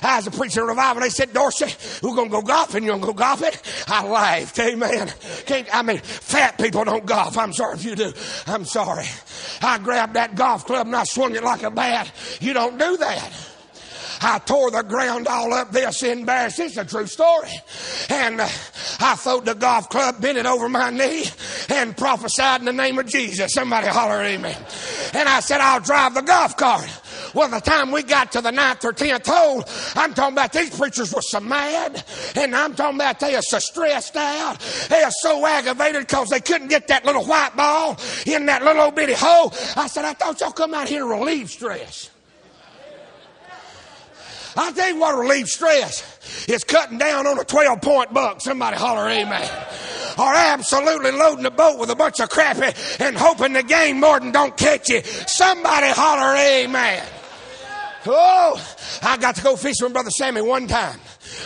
I 0.02 0.18
was 0.18 0.28
a 0.28 0.32
preacher 0.32 0.62
in 0.62 0.68
revival. 0.68 1.02
They 1.02 1.10
said, 1.10 1.34
Dorsey, 1.34 1.74
we're 2.02 2.16
going 2.16 2.30
to 2.30 2.36
go 2.36 2.42
golfing. 2.42 2.84
You 2.84 2.90
going 2.90 3.02
to 3.02 3.08
go 3.08 3.14
golfing? 3.14 3.52
I 3.88 4.08
laughed. 4.08 4.60
Amen. 4.60 5.12
Can't, 5.46 5.68
I 5.74 5.82
mean, 5.82 6.00
fat 6.00 6.58
people 6.58 6.84
don't 6.84 7.06
golf. 7.06 7.38
I'm 7.38 7.54
sorry 7.54 7.76
if 7.76 7.86
you 7.86 7.96
do. 7.96 8.14
I'm 8.48 8.66
sorry. 8.66 9.06
I 9.62 9.78
grabbed 9.80 10.16
that 10.16 10.36
golf 10.36 10.66
club 10.66 10.88
and 10.88 10.96
I 10.96 11.04
swung 11.04 11.36
it 11.36 11.44
like 11.44 11.64
a. 11.70 12.12
You 12.40 12.54
don't 12.54 12.78
do 12.78 12.98
that. 12.98 13.32
I 14.22 14.40
tore 14.40 14.72
the 14.72 14.82
ground 14.82 15.28
all 15.28 15.54
up 15.54 15.72
this 15.72 16.04
embarrassed. 16.04 16.60
It's 16.60 16.78
a 16.78 16.86
true 16.86 17.08
story. 17.08 17.50
And 18.10 18.40
uh, 18.40 18.48
I 19.00 19.16
throwed 19.16 19.46
the 19.46 19.54
golf 19.54 19.90
club, 19.90 20.22
bent 20.22 20.38
it 20.38 20.46
over 20.46 20.70
my 20.70 20.90
knee, 20.90 21.26
and 21.70 21.96
prophesied 21.96 22.62
in 22.62 22.66
the 22.66 22.74
name 22.74 22.98
of 22.98 23.08
Jesus. 23.08 23.54
Somebody 23.54 23.88
holler 23.88 24.22
amen. 24.22 24.58
And 25.14 25.28
I 25.28 25.42
said, 25.42 25.60
I'll 25.62 25.82
drive 25.82 26.14
the 26.14 26.22
golf 26.22 26.58
cart. 26.58 26.90
Well, 27.36 27.50
the 27.50 27.60
time 27.60 27.92
we 27.92 28.02
got 28.02 28.32
to 28.32 28.42
the 28.42 28.52
ninth 28.52 28.86
or 28.86 28.94
tenth 28.94 29.28
hole, 29.28 29.62
I'm 29.96 30.14
talking 30.14 30.36
about 30.36 30.54
these 30.54 30.76
preachers 30.76 31.14
were 31.14 31.22
so 31.22 31.42
mad, 31.42 32.02
and 32.36 32.56
I'm 32.56 32.74
talking 32.74 32.96
about 32.96 33.20
they 33.20 33.36
are 33.36 33.42
so 33.42 33.60
stressed 33.60 34.16
out. 34.16 34.58
They 34.90 35.04
are 35.04 35.12
so 35.12 35.46
aggravated 35.46 36.08
because 36.08 36.30
they 36.30 36.40
couldn't 36.40 36.70
get 36.70 36.88
that 36.88 37.04
little 37.04 37.26
white 37.26 37.54
ball 37.58 38.00
in 38.26 38.46
that 38.46 38.64
little 38.64 38.90
bitty 38.90 39.16
hole. 39.18 39.54
I 39.76 39.88
said, 39.88 40.06
I 40.06 40.14
thought 40.14 40.40
y'all 40.40 40.52
come 40.52 40.74
out 40.74 40.88
here 40.88 41.00
to 41.00 41.06
relieve 41.06 41.50
stress. 41.50 42.10
I 44.56 44.72
tell 44.72 44.88
you 44.88 45.00
what 45.02 45.18
relieve 45.18 45.50
stress 45.50 46.48
is 46.48 46.64
cutting 46.64 46.98
down 46.98 47.28
on 47.28 47.38
a 47.38 47.44
12 47.44 47.82
point 47.82 48.14
buck. 48.14 48.40
Somebody 48.40 48.78
holler 48.78 49.10
amen. 49.10 49.52
Or 50.18 50.34
absolutely 50.34 51.12
loading 51.12 51.44
the 51.44 51.52
boat 51.52 51.78
with 51.78 51.90
a 51.90 51.96
bunch 51.96 52.22
of 52.22 52.30
crappie 52.30 52.74
and 53.06 53.18
hoping 53.18 53.52
the 53.52 53.64
game 53.64 54.00
Morton 54.00 54.32
don't 54.32 54.56
catch 54.56 54.88
you. 54.88 55.04
Somebody 55.04 55.88
holler 55.90 56.38
amen. 56.38 57.06
Oh, 58.08 58.78
I 59.02 59.18
got 59.18 59.36
to 59.36 59.44
go 59.44 59.56
fishing 59.56 59.86
with 59.86 59.94
Brother 59.94 60.12
Sammy 60.12 60.42
one 60.42 60.68
time. 60.68 61.00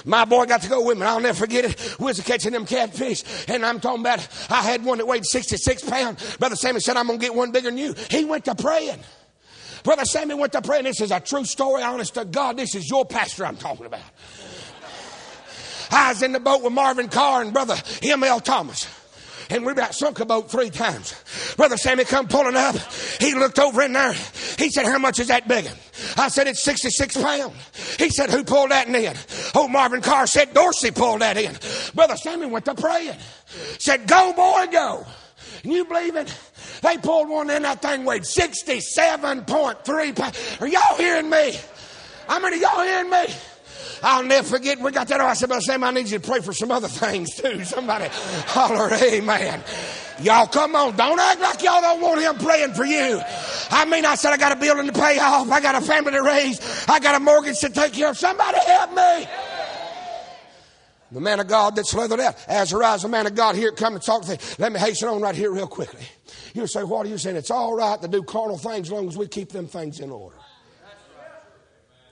My 0.05 0.25
boy 0.25 0.45
got 0.45 0.61
to 0.63 0.69
go 0.69 0.85
with 0.85 0.97
me. 0.97 1.05
I'll 1.05 1.19
never 1.19 1.37
forget 1.37 1.65
it. 1.65 1.99
We 1.99 2.05
was 2.05 2.19
catching 2.21 2.51
them 2.51 2.65
catfish. 2.65 3.23
And 3.47 3.65
I'm 3.65 3.79
talking 3.79 4.01
about, 4.01 4.27
I 4.49 4.61
had 4.61 4.83
one 4.83 4.97
that 4.97 5.07
weighed 5.07 5.25
66 5.25 5.89
pounds. 5.89 6.37
Brother 6.37 6.55
Sammy 6.55 6.79
said, 6.79 6.97
I'm 6.97 7.07
going 7.07 7.19
to 7.19 7.25
get 7.25 7.35
one 7.35 7.51
bigger 7.51 7.69
than 7.69 7.77
you. 7.77 7.95
He 8.09 8.25
went 8.25 8.45
to 8.45 8.55
praying. 8.55 8.99
Brother 9.83 10.05
Sammy 10.05 10.35
went 10.35 10.53
to 10.53 10.61
praying. 10.61 10.83
This 10.83 11.01
is 11.01 11.11
a 11.11 11.19
true 11.19 11.45
story, 11.45 11.81
honest 11.81 12.15
to 12.15 12.25
God. 12.25 12.57
This 12.57 12.75
is 12.75 12.89
your 12.89 13.05
pastor 13.05 13.45
I'm 13.45 13.57
talking 13.57 13.85
about. 13.85 14.01
I 15.91 16.09
was 16.09 16.21
in 16.21 16.33
the 16.33 16.39
boat 16.39 16.63
with 16.63 16.73
Marvin 16.73 17.07
Carr 17.07 17.41
and 17.41 17.53
Brother 17.53 17.75
M.L. 18.03 18.41
Thomas 18.41 18.87
and 19.49 19.65
we 19.65 19.71
about 19.71 19.95
sunk 19.95 20.19
a 20.19 20.25
boat 20.25 20.51
three 20.51 20.69
times. 20.69 21.15
Brother 21.57 21.77
Sammy 21.77 22.05
come 22.05 22.27
pulling 22.27 22.55
up. 22.55 22.75
He 23.19 23.33
looked 23.33 23.59
over 23.59 23.81
in 23.81 23.93
there. 23.93 24.13
He 24.57 24.69
said, 24.69 24.85
how 24.85 24.99
much 24.99 25.19
is 25.19 25.27
that 25.27 25.47
big 25.47 25.67
I 26.17 26.29
said, 26.29 26.47
it's 26.47 26.63
66 26.63 27.17
pounds. 27.17 27.97
He 27.97 28.09
said, 28.09 28.29
who 28.29 28.43
pulled 28.43 28.71
that 28.71 28.87
in? 28.87 29.15
Oh, 29.55 29.67
Marvin 29.67 30.01
Carr 30.01 30.27
said, 30.27 30.53
Dorsey 30.53 30.91
pulled 30.91 31.21
that 31.21 31.37
in. 31.37 31.57
Brother 31.93 32.15
Sammy 32.15 32.45
went 32.45 32.65
to 32.65 32.75
praying. 32.75 33.17
Said, 33.79 34.07
go 34.07 34.33
boy, 34.33 34.67
go. 34.71 35.05
And 35.63 35.73
you 35.73 35.85
believe 35.85 36.15
it? 36.15 36.33
They 36.81 36.97
pulled 36.97 37.29
one 37.29 37.49
in, 37.49 37.63
that 37.63 37.81
thing 37.81 38.05
weighed 38.05 38.21
67.3 38.21 40.15
pounds. 40.15 40.57
Are 40.61 40.67
y'all 40.67 40.97
hearing 40.97 41.29
me? 41.29 41.59
How 42.27 42.39
many 42.39 42.61
y'all 42.61 42.83
hearing 42.83 43.09
me? 43.09 43.25
I'll 44.01 44.23
never 44.23 44.47
forget 44.47 44.79
we 44.79 44.91
got 44.91 45.07
that. 45.07 45.21
I 45.21 45.33
said, 45.33 45.47
Brother 45.47 45.61
Sam, 45.61 45.83
I 45.83 45.91
need 45.91 46.09
you 46.09 46.19
to 46.19 46.27
pray 46.27 46.39
for 46.41 46.53
some 46.53 46.71
other 46.71 46.87
things 47.03 47.35
too. 47.35 47.63
Somebody 47.63 48.07
holler, 48.11 48.93
amen. 48.93 49.63
Y'all 50.21 50.47
come 50.47 50.75
on. 50.75 50.95
Don't 50.95 51.19
act 51.19 51.39
like 51.39 51.63
y'all 51.63 51.81
don't 51.81 52.01
want 52.01 52.21
him 52.21 52.35
praying 52.37 52.73
for 52.73 52.85
you. 52.85 53.21
I 53.71 53.85
mean, 53.85 54.05
I 54.05 54.15
said 54.15 54.33
I 54.33 54.37
got 54.37 54.51
a 54.51 54.55
building 54.55 54.87
to 54.87 54.93
pay 54.93 55.17
off. 55.19 55.49
I 55.49 55.61
got 55.61 55.75
a 55.75 55.81
family 55.81 56.11
to 56.11 56.21
raise. 56.21 56.85
I 56.89 56.99
got 56.99 57.15
a 57.15 57.19
mortgage 57.19 57.59
to 57.59 57.69
take 57.69 57.93
care 57.93 58.09
of. 58.09 58.17
Somebody 58.17 58.57
help 58.65 58.93
me. 58.93 59.27
The 61.11 61.21
man 61.21 61.39
of 61.39 61.47
God 61.47 61.75
that's 61.75 61.93
leathered 61.93 62.19
out. 62.19 62.35
Azariah, 62.47 62.99
the 62.99 63.07
man 63.07 63.25
of 63.25 63.33
God, 63.33 63.55
here 63.55 63.71
come 63.71 63.95
and 63.95 64.03
talk 64.03 64.23
to 64.23 64.31
me. 64.31 64.37
Let 64.59 64.71
me 64.71 64.79
hasten 64.79 65.09
on 65.09 65.21
right 65.21 65.35
here 65.35 65.51
real 65.51 65.67
quickly. 65.67 66.05
You 66.53 66.67
say, 66.67 66.83
what 66.83 67.05
are 67.05 67.09
you 67.09 67.17
saying? 67.17 67.35
It's 67.35 67.49
all 67.49 67.75
right 67.75 67.99
to 68.01 68.07
do 68.07 68.21
carnal 68.21 68.57
things 68.57 68.87
as 68.87 68.91
long 68.91 69.07
as 69.07 69.17
we 69.17 69.27
keep 69.27 69.51
them 69.51 69.67
things 69.67 69.99
in 69.99 70.11
order. 70.11 70.35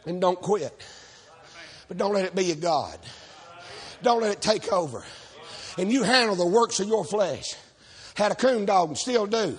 And 0.05 0.19
don't 0.19 0.41
quit. 0.41 0.73
But 1.87 1.97
don't 1.97 2.13
let 2.13 2.25
it 2.25 2.35
be 2.35 2.45
your 2.45 2.57
God. 2.57 2.97
Don't 4.03 4.21
let 4.21 4.31
it 4.31 4.41
take 4.41 4.71
over. 4.71 5.03
And 5.77 5.91
you 5.91 6.03
handle 6.03 6.35
the 6.35 6.45
works 6.45 6.79
of 6.79 6.87
your 6.87 7.05
flesh. 7.05 7.55
Had 8.15 8.31
a 8.31 8.35
coon 8.35 8.65
dog 8.65 8.89
and 8.89 8.97
still 8.97 9.27
do. 9.27 9.57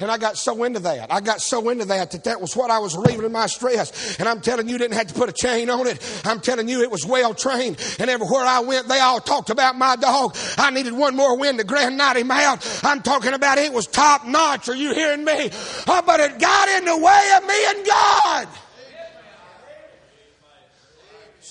And 0.00 0.10
I 0.10 0.18
got 0.18 0.36
so 0.36 0.64
into 0.64 0.80
that. 0.80 1.12
I 1.12 1.20
got 1.20 1.40
so 1.40 1.68
into 1.68 1.84
that 1.86 2.10
that 2.10 2.24
that 2.24 2.40
was 2.40 2.56
what 2.56 2.70
I 2.70 2.78
was 2.78 2.96
relieving 2.96 3.26
in 3.26 3.32
my 3.32 3.46
stress. 3.46 4.18
And 4.18 4.28
I'm 4.28 4.40
telling 4.40 4.68
you, 4.68 4.78
didn't 4.78 4.96
have 4.96 5.06
to 5.08 5.14
put 5.14 5.28
a 5.28 5.32
chain 5.32 5.70
on 5.70 5.86
it. 5.86 6.22
I'm 6.24 6.40
telling 6.40 6.68
you, 6.68 6.82
it 6.82 6.90
was 6.90 7.06
well 7.06 7.34
trained. 7.34 7.76
And 7.98 8.10
everywhere 8.10 8.44
I 8.44 8.60
went, 8.60 8.88
they 8.88 8.98
all 8.98 9.20
talked 9.20 9.50
about 9.50 9.76
my 9.76 9.96
dog. 9.96 10.36
I 10.58 10.70
needed 10.70 10.92
one 10.92 11.14
more 11.14 11.38
win 11.38 11.58
to 11.58 11.64
grand 11.64 11.96
nite 11.96 12.16
him 12.16 12.30
out. 12.30 12.66
I'm 12.82 13.02
talking 13.02 13.34
about 13.34 13.58
it 13.58 13.72
was 13.72 13.86
top 13.86 14.26
notch. 14.26 14.68
Are 14.68 14.74
you 14.74 14.92
hearing 14.94 15.24
me? 15.24 15.50
Oh, 15.86 16.02
but 16.04 16.20
it 16.20 16.38
got 16.38 16.68
in 16.70 16.84
the 16.86 16.98
way 16.98 17.32
of 17.36 17.46
me 17.46 17.66
and 17.68 17.86
God. 17.86 18.48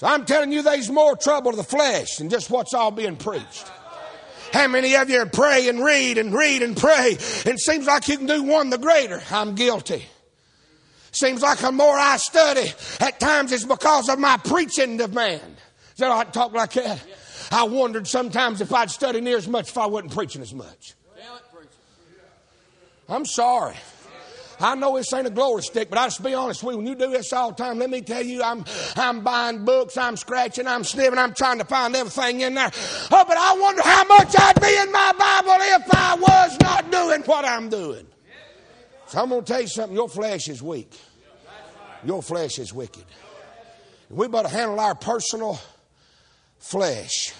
So 0.04 0.10
I'm 0.10 0.26
telling 0.26 0.52
you, 0.52 0.62
there's 0.64 0.90
more 0.90 1.16
trouble 1.16 1.52
to 1.52 1.56
the 1.56 1.64
flesh 1.64 2.18
than 2.18 2.28
just 2.28 2.50
what's 2.50 2.74
all 2.74 2.92
being 2.92 3.16
preached. 3.16 3.72
How 4.52 4.68
many 4.68 4.98
of 4.98 5.10
you 5.10 5.26
pray 5.28 5.70
and 5.70 5.82
read 5.82 6.18
and 6.18 6.34
read 6.34 6.62
and 6.62 6.76
pray 6.76 7.18
and 7.46 7.58
seems 7.58 7.88
like 7.88 8.10
you 8.10 8.18
can 8.18 8.26
do 8.26 8.44
one 8.44 8.70
the 8.70 8.78
greater? 8.78 9.24
I'm 9.32 9.56
guilty. 9.56 10.04
Seems 11.14 11.42
like 11.42 11.60
the 11.60 11.72
more 11.72 11.98
I 11.98 12.18
study, 12.18 12.70
at 13.00 13.18
times 13.22 13.54
it's 13.54 13.64
because 13.64 14.10
of 14.10 14.20
my 14.20 14.36
preaching 14.36 14.98
demand. 14.98 15.56
Is 15.94 16.00
that 16.00 16.12
I 16.12 16.26
talk 16.26 16.52
like 16.52 16.74
that? 16.74 17.02
I 17.50 17.64
wondered 17.64 18.06
sometimes 18.06 18.60
if 18.60 18.74
I'd 18.74 18.92
study 18.92 19.22
near 19.22 19.38
as 19.38 19.48
much 19.48 19.70
if 19.70 19.78
I 19.78 19.86
wasn't 19.86 20.14
preaching 20.14 20.42
as 20.42 20.54
much. 20.54 20.96
I'm 23.08 23.26
sorry. 23.26 23.78
I 24.64 24.76
know 24.76 24.96
this 24.96 25.12
ain't 25.14 25.28
a 25.28 25.30
glory 25.30 25.62
stick, 25.62 25.90
but 25.90 26.00
I 26.00 26.06
just 26.06 26.24
be 26.24 26.34
honest 26.34 26.64
with 26.64 26.74
you. 26.74 26.78
When 26.78 26.88
you 26.88 26.96
do 26.96 27.12
this 27.12 27.34
all 27.34 27.50
the 27.50 27.62
time, 27.62 27.80
let 27.80 27.90
me 27.90 28.00
tell 28.00 28.24
you, 28.24 28.42
I'm, 28.42 28.64
I'm 28.96 29.22
buying 29.22 29.66
books, 29.66 29.98
I'm 29.98 30.16
scratching, 30.16 30.68
I'm 30.68 30.86
sniffing, 30.86 31.20
I'm 31.20 31.34
trying 31.34 31.60
to 31.60 31.66
find 31.66 31.94
everything 31.94 32.40
in 32.40 32.54
there. 32.54 32.72
Oh, 33.12 33.26
but 33.28 33.38
I 33.38 33.58
wonder 33.60 33.82
how 33.84 34.06
much 34.06 34.34
I'd 34.40 34.62
be 34.62 34.74
in 34.74 34.90
my 34.90 35.12
Bible 35.20 35.58
if 35.60 35.94
I 35.94 36.16
was 36.16 36.58
not 36.62 36.90
doing 36.90 37.24
what 37.24 37.44
I'm 37.44 37.68
doing. 37.68 38.08
So 39.08 39.22
I'm 39.22 39.30
going 39.30 39.44
to 39.44 39.52
tell 39.52 39.62
you 39.62 39.68
something. 39.68 39.96
Your 39.96 40.08
flesh 40.08 40.48
is 40.48 40.64
weak. 40.64 40.98
Your 42.06 42.24
flesh 42.24 42.58
is 42.58 42.74
wicked. 42.74 43.04
We 44.10 44.30
better 44.30 44.48
handle 44.48 44.80
our 44.80 44.96
personal 44.96 45.60
flesh. 46.60 47.34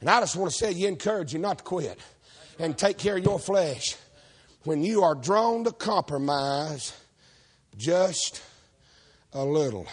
And 0.00 0.10
I 0.10 0.18
just 0.18 0.34
want 0.34 0.50
to 0.50 0.56
say, 0.56 0.72
you 0.72 0.88
encourage 0.88 1.32
you 1.32 1.38
not 1.38 1.58
to 1.58 1.64
quit 1.64 2.00
and 2.58 2.76
take 2.76 2.98
care 2.98 3.16
of 3.16 3.22
your 3.22 3.38
flesh 3.38 3.96
when 4.64 4.82
you 4.82 5.02
are 5.02 5.14
drawn 5.14 5.64
to 5.64 5.72
compromise 5.72 6.92
just 7.76 8.42
a 9.32 9.44
little. 9.44 9.86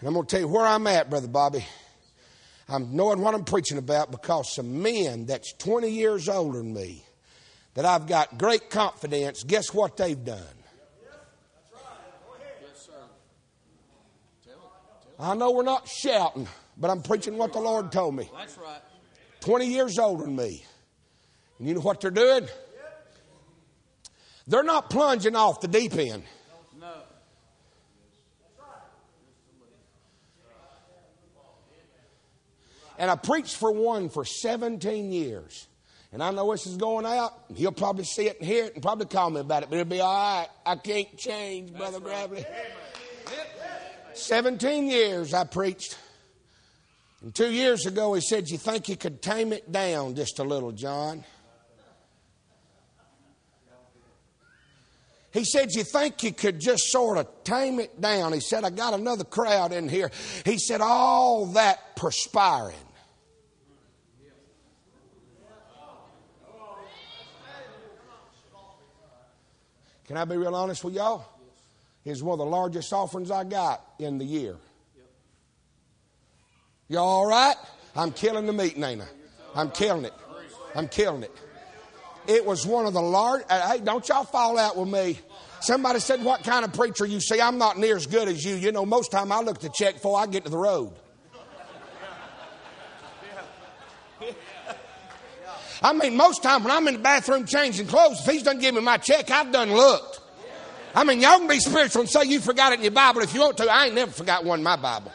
And 0.00 0.08
I'm 0.08 0.14
going 0.14 0.26
to 0.26 0.30
tell 0.30 0.40
you 0.40 0.48
where 0.48 0.66
I'm 0.66 0.86
at, 0.86 1.10
Brother 1.10 1.28
Bobby. 1.28 1.64
I'm 2.68 2.96
knowing 2.96 3.20
what 3.20 3.34
I'm 3.34 3.44
preaching 3.44 3.78
about 3.78 4.10
because 4.10 4.54
some 4.54 4.82
men 4.82 5.26
that's 5.26 5.52
20 5.54 5.88
years 5.88 6.28
older 6.28 6.58
than 6.58 6.74
me, 6.74 7.04
that 7.74 7.84
I've 7.84 8.06
got 8.06 8.38
great 8.38 8.70
confidence, 8.70 9.42
guess 9.44 9.72
what 9.72 9.96
they've 9.96 10.22
done? 10.22 10.42
I 15.18 15.34
know 15.34 15.50
we're 15.50 15.62
not 15.62 15.88
shouting, 15.88 16.46
but 16.76 16.90
I'm 16.90 17.00
preaching 17.00 17.38
what 17.38 17.54
the 17.54 17.58
Lord 17.58 17.90
told 17.90 18.14
me. 18.14 18.28
That's 18.36 18.58
right. 18.58 18.82
20 19.40 19.66
years 19.66 19.98
older 19.98 20.24
than 20.24 20.36
me. 20.36 20.62
And 21.58 21.68
you 21.68 21.74
know 21.74 21.80
what 21.80 22.02
they're 22.02 22.10
doing? 22.10 22.46
They're 24.46 24.62
not 24.62 24.90
plunging 24.90 25.34
off 25.34 25.60
the 25.60 25.68
deep 25.68 25.94
end. 25.94 26.22
No. 26.80 26.92
And 32.98 33.10
I 33.10 33.16
preached 33.16 33.56
for 33.56 33.72
one 33.72 34.08
for 34.08 34.24
17 34.24 35.12
years. 35.12 35.66
And 36.12 36.22
I 36.22 36.30
know 36.30 36.52
this 36.52 36.66
is 36.66 36.76
going 36.76 37.04
out. 37.04 37.32
He'll 37.54 37.72
probably 37.72 38.04
see 38.04 38.28
it 38.28 38.38
and 38.38 38.48
hear 38.48 38.66
it 38.66 38.74
and 38.74 38.82
probably 38.82 39.06
call 39.06 39.28
me 39.30 39.40
about 39.40 39.64
it, 39.64 39.68
but 39.68 39.76
it'll 39.76 39.90
be 39.90 40.00
all 40.00 40.14
right. 40.14 40.48
I 40.64 40.76
can't 40.76 41.16
change, 41.18 41.74
Brother 41.74 42.00
Gravely. 42.00 42.46
17 44.14 44.86
years 44.86 45.34
I 45.34 45.44
preached. 45.44 45.98
And 47.22 47.34
two 47.34 47.50
years 47.50 47.86
ago, 47.86 48.14
he 48.14 48.20
said, 48.20 48.48
You 48.48 48.56
think 48.56 48.88
you 48.88 48.96
could 48.96 49.20
tame 49.20 49.52
it 49.52 49.70
down 49.70 50.14
just 50.14 50.38
a 50.38 50.44
little, 50.44 50.72
John? 50.72 51.24
He 55.36 55.44
said, 55.44 55.74
You 55.74 55.84
think 55.84 56.22
you 56.22 56.32
could 56.32 56.58
just 56.58 56.84
sort 56.90 57.18
of 57.18 57.28
tame 57.44 57.78
it 57.78 58.00
down? 58.00 58.32
He 58.32 58.40
said, 58.40 58.64
I 58.64 58.70
got 58.70 58.94
another 58.94 59.22
crowd 59.22 59.70
in 59.70 59.86
here. 59.86 60.10
He 60.46 60.56
said, 60.56 60.80
All 60.80 61.44
that 61.52 61.94
perspiring. 61.94 62.74
Can 70.06 70.16
I 70.16 70.24
be 70.24 70.38
real 70.38 70.54
honest 70.54 70.82
with 70.82 70.94
y'all? 70.94 71.26
It's 72.06 72.22
one 72.22 72.40
of 72.40 72.46
the 72.46 72.50
largest 72.50 72.90
offerings 72.94 73.30
I 73.30 73.44
got 73.44 73.84
in 73.98 74.16
the 74.16 74.24
year. 74.24 74.56
Y'all 76.88 77.04
all 77.04 77.26
right? 77.26 77.56
I'm 77.94 78.10
killing 78.10 78.46
the 78.46 78.54
meeting, 78.54 78.82
ain't 78.82 79.02
I? 79.02 79.08
I'm 79.54 79.70
killing 79.70 80.06
it. 80.06 80.14
I'm 80.74 80.88
killing 80.88 81.24
it. 81.24 81.32
It 82.28 82.44
was 82.44 82.66
one 82.66 82.86
of 82.86 82.92
the 82.92 83.02
large. 83.02 83.42
Uh, 83.48 83.72
hey, 83.72 83.80
don't 83.80 84.08
y'all 84.08 84.24
fall 84.24 84.58
out 84.58 84.76
with 84.76 84.88
me. 84.88 85.18
Somebody 85.60 86.00
said, 86.00 86.22
What 86.22 86.44
kind 86.44 86.64
of 86.64 86.72
preacher 86.72 87.06
you 87.06 87.20
see? 87.20 87.40
I'm 87.40 87.58
not 87.58 87.78
near 87.78 87.96
as 87.96 88.06
good 88.06 88.28
as 88.28 88.44
you. 88.44 88.54
You 88.56 88.72
know, 88.72 88.84
most 88.84 89.10
time 89.10 89.32
I 89.32 89.40
look 89.40 89.58
to 89.58 89.68
check 89.68 89.94
before 89.94 90.18
I 90.18 90.26
get 90.26 90.44
to 90.44 90.50
the 90.50 90.58
road. 90.58 90.92
I 95.82 95.92
mean, 95.92 96.16
most 96.16 96.42
time 96.42 96.64
when 96.64 96.72
I'm 96.72 96.88
in 96.88 96.94
the 96.94 97.00
bathroom 97.00 97.44
changing 97.44 97.86
clothes, 97.86 98.20
if 98.20 98.26
he's 98.32 98.42
done 98.42 98.58
give 98.58 98.74
me 98.74 98.80
my 98.80 98.96
check, 98.96 99.30
I've 99.30 99.52
done 99.52 99.72
looked. 99.72 100.20
I 100.94 101.04
mean, 101.04 101.20
y'all 101.20 101.38
can 101.38 101.48
be 101.48 101.60
spiritual 101.60 102.00
and 102.02 102.10
say 102.10 102.24
you 102.24 102.40
forgot 102.40 102.72
it 102.72 102.76
in 102.76 102.82
your 102.82 102.92
Bible 102.92 103.20
if 103.20 103.34
you 103.34 103.40
want 103.40 103.58
to. 103.58 103.70
I 103.70 103.86
ain't 103.86 103.94
never 103.94 104.10
forgot 104.10 104.44
one 104.44 104.60
in 104.60 104.64
my 104.64 104.76
Bible. 104.76 105.12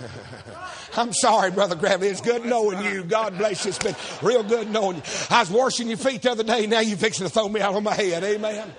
I'm 0.96 1.12
sorry, 1.12 1.50
Brother 1.50 1.74
Gravely. 1.74 2.08
It's 2.08 2.20
good 2.20 2.44
knowing 2.44 2.84
you. 2.84 3.04
God 3.04 3.36
bless 3.38 3.64
you. 3.64 3.70
It's 3.70 3.78
been 3.78 3.96
real 4.22 4.42
good 4.42 4.70
knowing 4.70 4.96
you. 4.96 5.02
I 5.30 5.40
was 5.40 5.50
washing 5.50 5.88
your 5.88 5.96
feet 5.96 6.22
the 6.22 6.30
other 6.32 6.44
day. 6.44 6.66
Now 6.66 6.80
you're 6.80 6.96
fixing 6.96 7.26
to 7.26 7.32
throw 7.32 7.48
me 7.48 7.60
out 7.60 7.74
on 7.74 7.82
my 7.82 7.94
head. 7.94 8.22
Amen. 8.22 8.72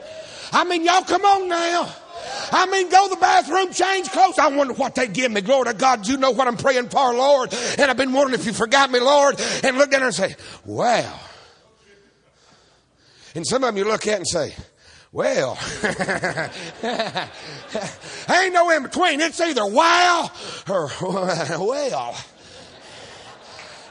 I 0.52 0.64
mean, 0.64 0.86
y'all 0.86 1.02
come 1.02 1.24
on 1.24 1.50
now. 1.50 1.94
I 2.52 2.66
mean, 2.68 2.90
go 2.90 3.08
to 3.08 3.16
the 3.16 3.20
bathroom, 3.20 3.72
change 3.72 4.10
clothes. 4.10 4.40
I 4.40 4.48
wonder 4.48 4.74
what 4.74 4.96
they 4.96 5.08
give 5.08 5.32
me. 5.32 5.42
Glory 5.42 5.66
to 5.66 5.74
God. 5.74 6.08
You 6.08 6.18
know 6.18 6.32
what 6.32 6.48
I'm 6.48 6.58
praying 6.58 6.90
for, 6.90 7.14
Lord. 7.14 7.54
And 7.78 7.92
I've 7.92 7.98
been 7.98 8.14
wondering 8.14 8.40
if 8.40 8.46
you 8.46 8.54
forgot 8.54 8.90
me, 8.90 9.00
Lord. 9.00 9.40
And 9.64 9.78
look 9.78 9.94
at 9.94 10.00
her 10.00 10.08
and 10.08 10.16
say, 10.16 10.36
wow. 10.66 11.20
And 13.36 13.46
some 13.46 13.64
of 13.64 13.68
them 13.68 13.78
you 13.78 13.84
look 13.86 14.08
at 14.08 14.18
and 14.18 14.28
say, 14.28 14.56
well, 15.16 15.58
ain't 18.30 18.54
no 18.54 18.70
in 18.72 18.84
between. 18.84 19.22
It's 19.22 19.40
either 19.40 19.66
wow 19.66 20.30
or 20.68 20.92
well. 21.02 22.18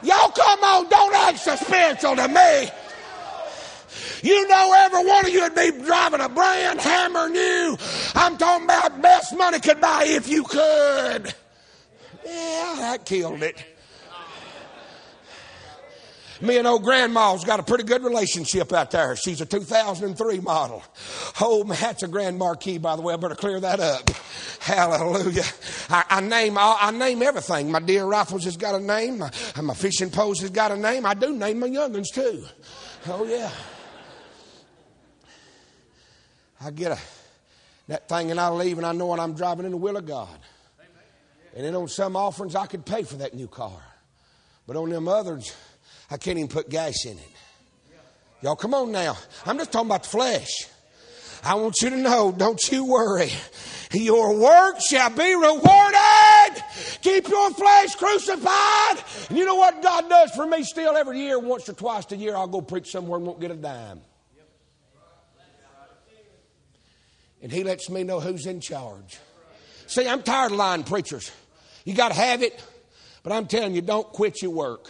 Y'all 0.03 0.29
come 0.29 0.63
on, 0.63 0.87
don't 0.87 1.15
act 1.15 1.39
spiritual 1.39 2.15
to 2.17 2.27
me. 2.27 2.69
You 4.21 4.47
know 4.47 4.75
every 4.77 5.03
one 5.03 5.25
of 5.25 5.31
you 5.31 5.41
would 5.41 5.55
be 5.55 5.71
driving 5.83 6.21
a 6.21 6.29
brand 6.29 6.79
hammer 6.79 7.27
new. 7.27 7.75
I'm 8.13 8.37
talking 8.37 8.65
about 8.65 9.01
best 9.01 9.35
money 9.35 9.59
could 9.59 9.81
buy 9.81 10.03
if 10.05 10.29
you 10.29 10.43
could. 10.43 11.33
Yeah, 12.23 12.75
that 12.77 13.03
killed 13.03 13.41
it. 13.41 13.74
Me 16.41 16.57
and 16.57 16.67
old 16.67 16.83
grandma's 16.83 17.45
got 17.45 17.59
a 17.59 17.63
pretty 17.63 17.85
good 17.85 18.03
relationship 18.03 18.73
out 18.73 18.91
there. 18.91 19.15
She's 19.15 19.39
a 19.39 19.45
2003 19.45 20.39
model. 20.39 20.83
Oh, 21.39 21.63
that's 21.63 22.03
a 22.03 22.07
Grand 22.07 22.37
Marquis, 22.37 22.77
by 22.77 22.95
the 22.95 23.01
way. 23.01 23.13
I 23.13 23.17
better 23.17 23.35
clear 23.35 23.59
that 23.59 23.79
up. 23.79 24.09
Hallelujah. 24.59 25.43
I, 25.89 26.03
I 26.09 26.21
name 26.21 26.57
I, 26.57 26.91
name 26.91 27.21
everything. 27.21 27.71
My 27.71 27.79
deer 27.79 28.05
rifles 28.05 28.43
has 28.45 28.57
got 28.57 28.75
a 28.75 28.79
name. 28.79 29.19
My, 29.19 29.31
my 29.61 29.73
fishing 29.73 30.09
poles 30.09 30.39
has 30.41 30.49
got 30.49 30.71
a 30.71 30.77
name. 30.77 31.05
I 31.05 31.13
do 31.13 31.33
name 31.33 31.59
my 31.59 31.67
young'uns 31.67 32.11
too. 32.11 32.43
Oh 33.07 33.23
yeah. 33.25 33.51
I 36.59 36.71
get 36.71 36.91
a 36.91 36.99
that 37.87 38.09
thing 38.09 38.31
and 38.31 38.39
I 38.39 38.49
leave 38.49 38.77
and 38.77 38.85
I 38.85 38.91
know 38.91 39.07
when 39.07 39.19
I'm 39.19 39.35
driving 39.35 39.65
in 39.65 39.71
the 39.71 39.77
will 39.77 39.97
of 39.97 40.05
God. 40.05 40.39
And 41.55 41.63
then 41.63 41.75
on 41.75 41.87
some 41.87 42.15
offerings 42.15 42.55
I 42.55 42.65
could 42.65 42.85
pay 42.85 43.03
for 43.03 43.17
that 43.17 43.33
new 43.33 43.47
car. 43.47 43.81
But 44.67 44.75
on 44.75 44.89
them 44.89 45.07
others, 45.07 45.55
I 46.09 46.17
can't 46.17 46.37
even 46.37 46.49
put 46.49 46.69
gas 46.69 47.05
in 47.05 47.17
it. 47.17 47.29
Y'all, 48.41 48.55
come 48.55 48.73
on 48.73 48.91
now. 48.91 49.17
I'm 49.45 49.57
just 49.57 49.71
talking 49.71 49.87
about 49.87 50.03
the 50.03 50.09
flesh. 50.09 50.67
I 51.43 51.55
want 51.55 51.75
you 51.81 51.89
to 51.91 51.97
know, 51.97 52.31
don't 52.31 52.59
you 52.71 52.85
worry. 52.85 53.29
Your 53.91 54.35
work 54.35 54.81
shall 54.81 55.09
be 55.09 55.33
rewarded. 55.33 56.63
Keep 57.01 57.29
your 57.29 57.51
flesh 57.51 57.95
crucified. 57.95 59.03
And 59.29 59.37
you 59.37 59.45
know 59.45 59.55
what 59.55 59.81
God 59.81 60.09
does 60.09 60.31
for 60.31 60.45
me 60.45 60.63
still 60.63 60.95
every 60.97 61.19
year, 61.19 61.39
once 61.39 61.69
or 61.69 61.73
twice 61.73 62.11
a 62.11 62.17
year, 62.17 62.35
I'll 62.35 62.47
go 62.47 62.61
preach 62.61 62.91
somewhere 62.91 63.17
and 63.17 63.25
won't 63.25 63.39
get 63.39 63.51
a 63.51 63.55
dime. 63.55 64.01
And 67.41 67.51
He 67.51 67.63
lets 67.63 67.89
me 67.89 68.03
know 68.03 68.19
who's 68.19 68.47
in 68.47 68.59
charge. 68.59 69.19
See, 69.87 70.07
I'm 70.07 70.23
tired 70.23 70.51
of 70.51 70.57
lying 70.57 70.83
preachers. 70.83 71.31
You 71.83 71.93
got 71.93 72.09
to 72.09 72.15
have 72.15 72.41
it, 72.41 72.61
but 73.21 73.31
I'm 73.31 73.45
telling 73.45 73.75
you, 73.75 73.81
don't 73.81 74.07
quit 74.07 74.41
your 74.41 74.51
work. 74.51 74.89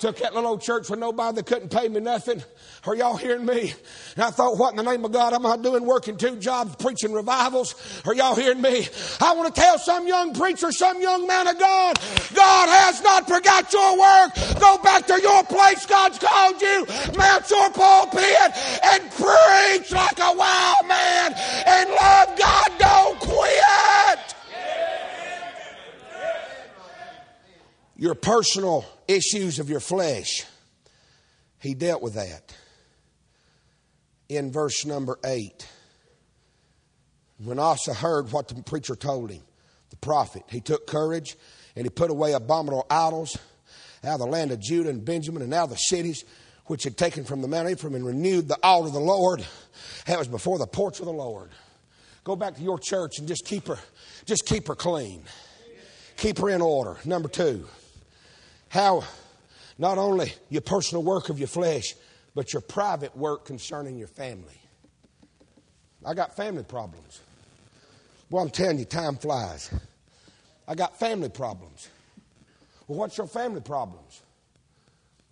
Took 0.00 0.16
that 0.20 0.34
little 0.34 0.52
old 0.52 0.62
church 0.62 0.88
with 0.88 0.98
nobody 0.98 1.36
that 1.36 1.46
couldn't 1.46 1.68
pay 1.68 1.86
me 1.86 2.00
nothing. 2.00 2.42
Are 2.86 2.96
y'all 2.96 3.18
hearing 3.18 3.44
me? 3.44 3.74
And 4.16 4.24
I 4.24 4.30
thought, 4.30 4.56
what 4.56 4.70
in 4.70 4.78
the 4.78 4.82
name 4.82 5.04
of 5.04 5.12
God 5.12 5.34
am 5.34 5.44
I 5.44 5.58
doing 5.58 5.84
working 5.84 6.16
two 6.16 6.36
jobs, 6.36 6.74
preaching 6.76 7.12
revivals? 7.12 7.74
Are 8.06 8.14
y'all 8.14 8.34
hearing 8.34 8.62
me? 8.62 8.88
I 9.20 9.34
want 9.34 9.54
to 9.54 9.60
tell 9.60 9.78
some 9.78 10.08
young 10.08 10.32
preacher, 10.32 10.72
some 10.72 11.02
young 11.02 11.26
man 11.26 11.48
of 11.48 11.58
God, 11.58 11.98
God 12.34 12.68
has 12.70 13.02
not 13.02 13.28
forgot 13.28 13.70
your 13.74 13.98
work. 13.98 14.34
Go 14.58 14.78
back 14.78 15.06
to 15.08 15.20
your 15.20 15.44
place 15.44 15.84
God's 15.84 16.18
called 16.18 16.62
you. 16.62 16.86
Mount 17.18 17.50
your 17.50 17.70
pulpit 17.70 18.24
and 18.82 19.02
preach 19.10 19.92
like 19.92 20.18
a 20.18 20.34
wild 20.34 20.88
man 20.88 21.34
and 21.66 21.90
love 21.90 22.38
God. 22.38 22.70
Don't 22.78 23.20
quit. 23.20 24.30
Your 28.00 28.14
personal 28.14 28.86
issues 29.06 29.58
of 29.58 29.68
your 29.68 29.78
flesh. 29.78 30.46
He 31.58 31.74
dealt 31.74 32.00
with 32.00 32.14
that 32.14 32.56
in 34.26 34.50
verse 34.50 34.86
number 34.86 35.18
8. 35.22 35.68
When 37.44 37.58
Asa 37.58 37.92
heard 37.92 38.32
what 38.32 38.48
the 38.48 38.62
preacher 38.62 38.96
told 38.96 39.30
him, 39.30 39.42
the 39.90 39.96
prophet, 39.96 40.44
he 40.48 40.62
took 40.62 40.86
courage 40.86 41.36
and 41.76 41.84
he 41.84 41.90
put 41.90 42.10
away 42.10 42.32
abominable 42.32 42.86
idols 42.88 43.36
out 44.02 44.14
of 44.14 44.20
the 44.20 44.26
land 44.26 44.50
of 44.50 44.60
Judah 44.60 44.88
and 44.88 45.04
Benjamin 45.04 45.42
and 45.42 45.52
out 45.52 45.64
of 45.64 45.70
the 45.70 45.76
cities 45.76 46.24
which 46.64 46.84
had 46.84 46.96
taken 46.96 47.24
from 47.24 47.42
the 47.42 47.48
Mount 47.48 47.68
Ephraim 47.68 47.96
and 47.96 48.06
renewed 48.06 48.48
the 48.48 48.58
altar 48.62 48.86
of 48.86 48.94
the 48.94 48.98
Lord. 48.98 49.44
That 50.06 50.18
was 50.18 50.26
before 50.26 50.58
the 50.58 50.66
porch 50.66 51.00
of 51.00 51.04
the 51.04 51.12
Lord. 51.12 51.50
Go 52.24 52.34
back 52.34 52.54
to 52.54 52.62
your 52.62 52.78
church 52.78 53.18
and 53.18 53.28
just 53.28 53.44
keep 53.44 53.66
her, 53.66 53.78
just 54.24 54.46
keep 54.46 54.68
her 54.68 54.74
clean. 54.74 55.24
Keep 56.16 56.38
her 56.38 56.48
in 56.48 56.62
order. 56.62 56.96
Number 57.04 57.28
two, 57.28 57.66
how 58.70 59.02
not 59.78 59.98
only 59.98 60.32
your 60.48 60.62
personal 60.62 61.02
work 61.02 61.28
of 61.28 61.38
your 61.38 61.48
flesh, 61.48 61.94
but 62.34 62.52
your 62.52 62.62
private 62.62 63.14
work 63.16 63.44
concerning 63.44 63.98
your 63.98 64.08
family. 64.08 64.60
I 66.06 66.14
got 66.14 66.36
family 66.36 66.62
problems. 66.62 67.20
Well, 68.30 68.44
I'm 68.44 68.50
telling 68.50 68.78
you, 68.78 68.84
time 68.84 69.16
flies. 69.16 69.74
I 70.68 70.76
got 70.76 70.98
family 70.98 71.28
problems. 71.28 71.88
Well, 72.86 72.98
what's 72.98 73.18
your 73.18 73.26
family 73.26 73.60
problems? 73.60 74.22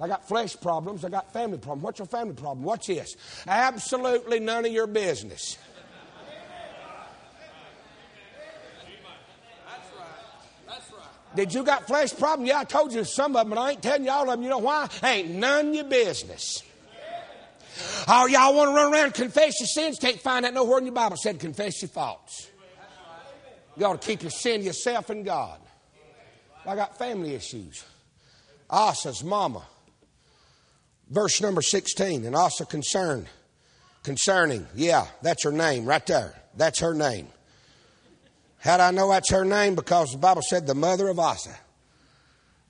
I 0.00 0.08
got 0.08 0.26
flesh 0.26 0.56
problems. 0.60 1.04
I 1.04 1.08
got 1.08 1.32
family 1.32 1.58
problems. 1.58 1.84
What's 1.84 1.98
your 2.00 2.06
family 2.06 2.34
problem? 2.34 2.64
Watch 2.64 2.88
this. 2.88 3.16
Absolutely 3.46 4.40
none 4.40 4.64
of 4.64 4.72
your 4.72 4.88
business. 4.88 5.58
Did 11.38 11.54
you 11.54 11.62
got 11.62 11.86
flesh 11.86 12.12
problem? 12.16 12.48
Yeah, 12.48 12.58
I 12.58 12.64
told 12.64 12.92
you 12.92 13.04
some 13.04 13.36
of 13.36 13.42
them, 13.42 13.50
but 13.50 13.60
I 13.60 13.70
ain't 13.70 13.80
telling 13.80 14.04
you 14.04 14.10
all 14.10 14.24
of 14.24 14.30
them. 14.30 14.42
You 14.42 14.48
know 14.48 14.58
why? 14.58 14.88
Ain't 15.04 15.30
none 15.30 15.72
your 15.72 15.84
business. 15.84 16.64
Oh, 18.08 18.26
y'all 18.26 18.56
want 18.56 18.70
to 18.70 18.74
run 18.74 18.92
around 18.92 19.14
confess 19.14 19.60
your 19.60 19.68
sins? 19.68 20.00
Can't 20.00 20.18
find 20.18 20.44
that 20.44 20.52
nowhere 20.52 20.78
in 20.78 20.86
your 20.86 20.94
Bible 20.94 21.16
said 21.16 21.38
confess 21.38 21.80
your 21.80 21.90
faults. 21.90 22.50
You 23.76 23.86
ought 23.86 24.02
to 24.02 24.04
keep 24.04 24.22
your 24.22 24.32
sin 24.32 24.64
yourself 24.64 25.10
and 25.10 25.24
God. 25.24 25.60
I 26.66 26.74
got 26.74 26.98
family 26.98 27.36
issues. 27.36 27.84
Asa's 28.68 29.22
mama. 29.22 29.62
Verse 31.08 31.40
number 31.40 31.62
16. 31.62 32.24
And 32.24 32.34
Asa 32.34 32.66
concerned. 32.66 33.28
Concerning. 34.02 34.66
Yeah, 34.74 35.06
that's 35.22 35.44
her 35.44 35.52
name 35.52 35.84
right 35.86 36.04
there. 36.04 36.34
That's 36.56 36.80
her 36.80 36.94
name. 36.94 37.28
How 38.58 38.76
do 38.76 38.82
I 38.82 38.90
know 38.90 39.10
that's 39.10 39.30
her 39.30 39.44
name? 39.44 39.74
Because 39.74 40.10
the 40.10 40.18
Bible 40.18 40.42
said 40.42 40.66
the 40.66 40.74
mother 40.74 41.08
of 41.08 41.18
Asa, 41.18 41.56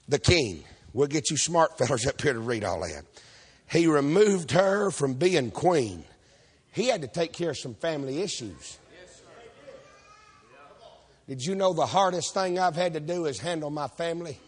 the 0.08 0.18
king. 0.18 0.64
We'll 0.92 1.08
get 1.08 1.30
you 1.30 1.36
smart 1.36 1.78
fellas 1.78 2.06
up 2.06 2.20
here 2.20 2.32
to 2.32 2.38
read 2.38 2.64
all 2.64 2.80
that. 2.80 3.04
He 3.70 3.86
removed 3.86 4.52
her 4.52 4.90
from 4.90 5.14
being 5.14 5.50
queen. 5.50 6.04
He 6.72 6.86
had 6.86 7.02
to 7.02 7.08
take 7.08 7.32
care 7.32 7.50
of 7.50 7.58
some 7.58 7.74
family 7.74 8.22
issues. 8.22 8.78
Did 11.26 11.44
you 11.44 11.54
know 11.54 11.74
the 11.74 11.84
hardest 11.84 12.32
thing 12.32 12.58
I've 12.58 12.76
had 12.76 12.94
to 12.94 13.00
do 13.00 13.26
is 13.26 13.38
handle 13.38 13.68
my 13.68 13.88
family? 13.88 14.38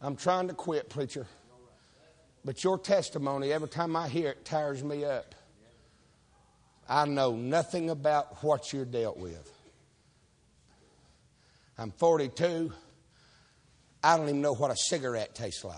I'm 0.00 0.16
trying 0.16 0.48
to 0.48 0.54
quit, 0.54 0.88
preacher. 0.88 1.26
But 2.44 2.62
your 2.64 2.78
testimony, 2.78 3.52
every 3.52 3.68
time 3.68 3.96
I 3.96 4.08
hear 4.08 4.30
it, 4.30 4.44
tires 4.44 4.82
me 4.82 5.04
up. 5.04 5.34
I 6.88 7.04
know 7.06 7.36
nothing 7.36 7.90
about 7.90 8.42
what 8.42 8.72
you're 8.72 8.84
dealt 8.84 9.18
with. 9.18 9.52
I'm 11.76 11.92
42. 11.92 12.72
I 14.02 14.16
don't 14.16 14.28
even 14.28 14.40
know 14.40 14.54
what 14.54 14.70
a 14.70 14.76
cigarette 14.76 15.34
tastes 15.34 15.64
like. 15.64 15.76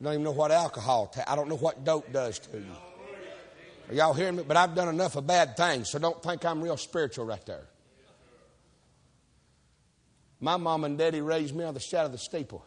I 0.00 0.04
don't 0.04 0.12
even 0.14 0.24
know 0.24 0.32
what 0.32 0.50
alcohol 0.50 1.06
tastes. 1.06 1.30
I 1.30 1.36
don't 1.36 1.48
know 1.48 1.56
what 1.56 1.84
dope 1.84 2.12
does 2.12 2.38
to 2.40 2.58
you. 2.58 2.66
Are 3.88 3.94
y'all 3.94 4.12
hearing 4.12 4.36
me? 4.36 4.44
But 4.46 4.56
I've 4.56 4.74
done 4.74 4.88
enough 4.88 5.16
of 5.16 5.26
bad 5.26 5.56
things, 5.56 5.90
so 5.90 5.98
don't 5.98 6.22
think 6.22 6.44
I'm 6.44 6.62
real 6.62 6.76
spiritual 6.76 7.24
right 7.24 7.44
there. 7.46 7.66
My 10.40 10.56
mom 10.56 10.84
and 10.84 10.98
daddy 10.98 11.20
raised 11.20 11.54
me 11.54 11.64
on 11.64 11.74
the 11.74 11.80
shadow 11.80 12.06
of 12.06 12.12
the 12.12 12.18
steeple. 12.18 12.64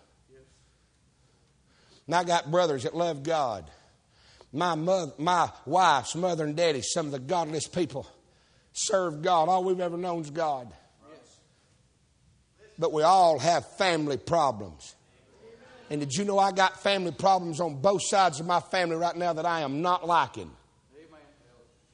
And 2.07 2.15
I 2.15 2.23
got 2.23 2.49
brothers 2.51 2.83
that 2.83 2.95
love 2.95 3.23
God. 3.23 3.69
My, 4.53 4.75
mother, 4.75 5.13
my 5.17 5.49
wife's 5.65 6.15
mother 6.15 6.43
and 6.43 6.55
daddy, 6.55 6.81
some 6.81 7.05
of 7.05 7.11
the 7.11 7.19
godless 7.19 7.67
people, 7.67 8.05
serve 8.73 9.21
God. 9.21 9.47
All 9.47 9.63
we've 9.63 9.79
ever 9.79 9.97
known 9.97 10.21
is 10.21 10.29
God. 10.29 10.71
But 12.77 12.91
we 12.91 13.03
all 13.03 13.39
have 13.39 13.65
family 13.77 14.17
problems. 14.17 14.95
And 15.89 15.99
did 15.99 16.13
you 16.13 16.25
know 16.25 16.39
I 16.39 16.51
got 16.51 16.81
family 16.81 17.11
problems 17.11 17.59
on 17.59 17.81
both 17.81 18.01
sides 18.03 18.39
of 18.39 18.45
my 18.45 18.59
family 18.59 18.95
right 18.95 19.15
now 19.15 19.33
that 19.33 19.45
I 19.45 19.61
am 19.61 19.81
not 19.81 20.07
liking? 20.07 20.49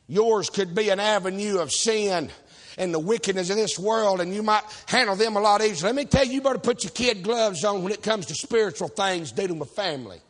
Yours 0.08 0.50
could 0.50 0.74
be 0.74 0.90
an 0.90 1.00
avenue 1.00 1.60
of 1.60 1.72
sin 1.72 2.30
and 2.78 2.94
the 2.94 3.00
wickedness 3.00 3.50
of 3.50 3.56
this 3.56 3.78
world, 3.78 4.22
and 4.22 4.34
you 4.34 4.44
might 4.44 4.64
handle 4.88 5.16
them 5.16 5.36
a 5.36 5.40
lot 5.40 5.62
easier. 5.62 5.88
Let 5.88 5.96
me 5.96 6.06
tell 6.06 6.24
you, 6.24 6.34
you 6.34 6.42
better 6.42 6.60
put 6.60 6.84
your 6.84 6.92
kid 6.92 7.24
gloves 7.24 7.66
on 7.66 7.84
when 7.84 7.92
it 7.92 8.04
comes 8.04 8.28
to 8.28 8.36
spiritual 8.36 8.88
things 8.88 9.32
dealing 9.32 9.60
with 9.60 9.72
family. 9.72 10.22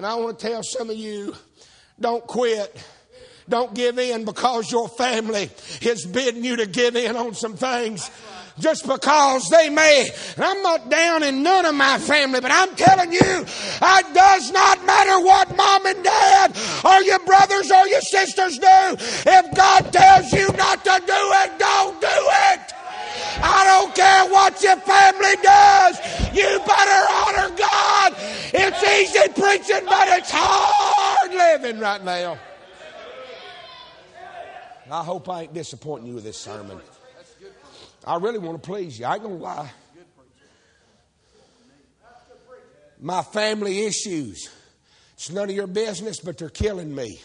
And 0.00 0.06
I 0.06 0.14
want 0.14 0.38
to 0.38 0.48
tell 0.48 0.62
some 0.62 0.88
of 0.88 0.96
you 0.96 1.34
don't 2.00 2.26
quit. 2.26 2.74
Don't 3.46 3.74
give 3.74 3.98
in 3.98 4.24
because 4.24 4.72
your 4.72 4.88
family 4.88 5.50
is 5.82 6.06
bidding 6.06 6.42
you 6.42 6.56
to 6.56 6.64
give 6.64 6.96
in 6.96 7.16
on 7.16 7.34
some 7.34 7.54
things 7.54 8.10
just 8.58 8.88
because 8.88 9.46
they 9.50 9.68
may. 9.68 10.08
And 10.36 10.44
I'm 10.46 10.62
not 10.62 10.88
down 10.88 11.22
in 11.22 11.42
none 11.42 11.66
of 11.66 11.74
my 11.74 11.98
family, 11.98 12.40
but 12.40 12.50
I'm 12.50 12.74
telling 12.76 13.12
you, 13.12 13.20
it 13.20 14.14
does 14.14 14.50
not 14.50 14.86
matter 14.86 15.20
what 15.22 15.54
mom 15.54 15.84
and 15.84 16.02
dad 16.02 16.56
or 16.82 17.02
your 17.02 17.18
brothers 17.18 17.70
or 17.70 17.86
your 17.86 18.00
sisters 18.00 18.56
do. 18.56 18.96
If 19.26 19.54
God 19.54 19.92
tells 19.92 20.32
you 20.32 20.50
not 20.56 20.82
to 20.82 21.02
do 21.06 21.22
it, 21.44 21.58
don't 21.58 22.00
do 22.00 22.06
it. 22.08 22.72
I 23.42 23.64
don't 23.68 23.94
care 23.94 24.32
what 24.32 24.62
your 24.62 24.76
family 24.76 25.36
does. 25.42 26.34
You 26.34 26.58
better. 26.66 27.00
It's 28.72 29.16
easy 29.16 29.28
preaching, 29.32 29.84
but 29.84 30.08
it's 30.08 30.30
hard 30.32 31.32
living 31.32 31.80
right 31.80 32.04
now. 32.04 32.38
I 34.88 35.02
hope 35.02 35.28
I 35.28 35.42
ain't 35.42 35.54
disappointing 35.54 36.06
you 36.06 36.14
with 36.14 36.24
this 36.24 36.38
sermon. 36.38 36.80
I 38.04 38.16
really 38.16 38.38
want 38.38 38.62
to 38.62 38.66
please 38.66 38.98
you. 38.98 39.06
I 39.06 39.14
ain't 39.14 39.22
going 39.24 39.38
to 39.38 39.42
lie. 39.42 39.70
My 43.00 43.22
family 43.22 43.86
issues. 43.86 44.50
It's 45.14 45.30
none 45.30 45.50
of 45.50 45.54
your 45.56 45.66
business, 45.66 46.20
but 46.20 46.38
they're 46.38 46.48
killing 46.48 46.94
me 46.94 47.20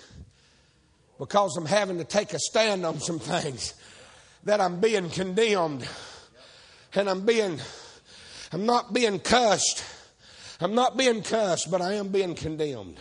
because 1.19 1.55
I'm 1.57 1.65
having 1.65 1.97
to 1.99 2.03
take 2.03 2.33
a 2.33 2.39
stand 2.39 2.85
on 2.85 2.99
some 2.99 3.19
things 3.19 3.73
that 4.45 4.59
I'm 4.59 4.79
being 4.79 5.09
condemned 5.11 5.87
and 6.93 7.09
I'm 7.09 7.25
being, 7.25 7.59
I'm 8.51 8.65
not 8.65 8.93
being 8.93 9.19
cussed. 9.19 9.83
I'm 10.59 10.73
not 10.73 10.97
being 10.97 11.21
cussed, 11.21 11.69
but 11.69 11.81
I 11.81 11.93
am 11.93 12.09
being 12.09 12.35
condemned. 12.35 12.97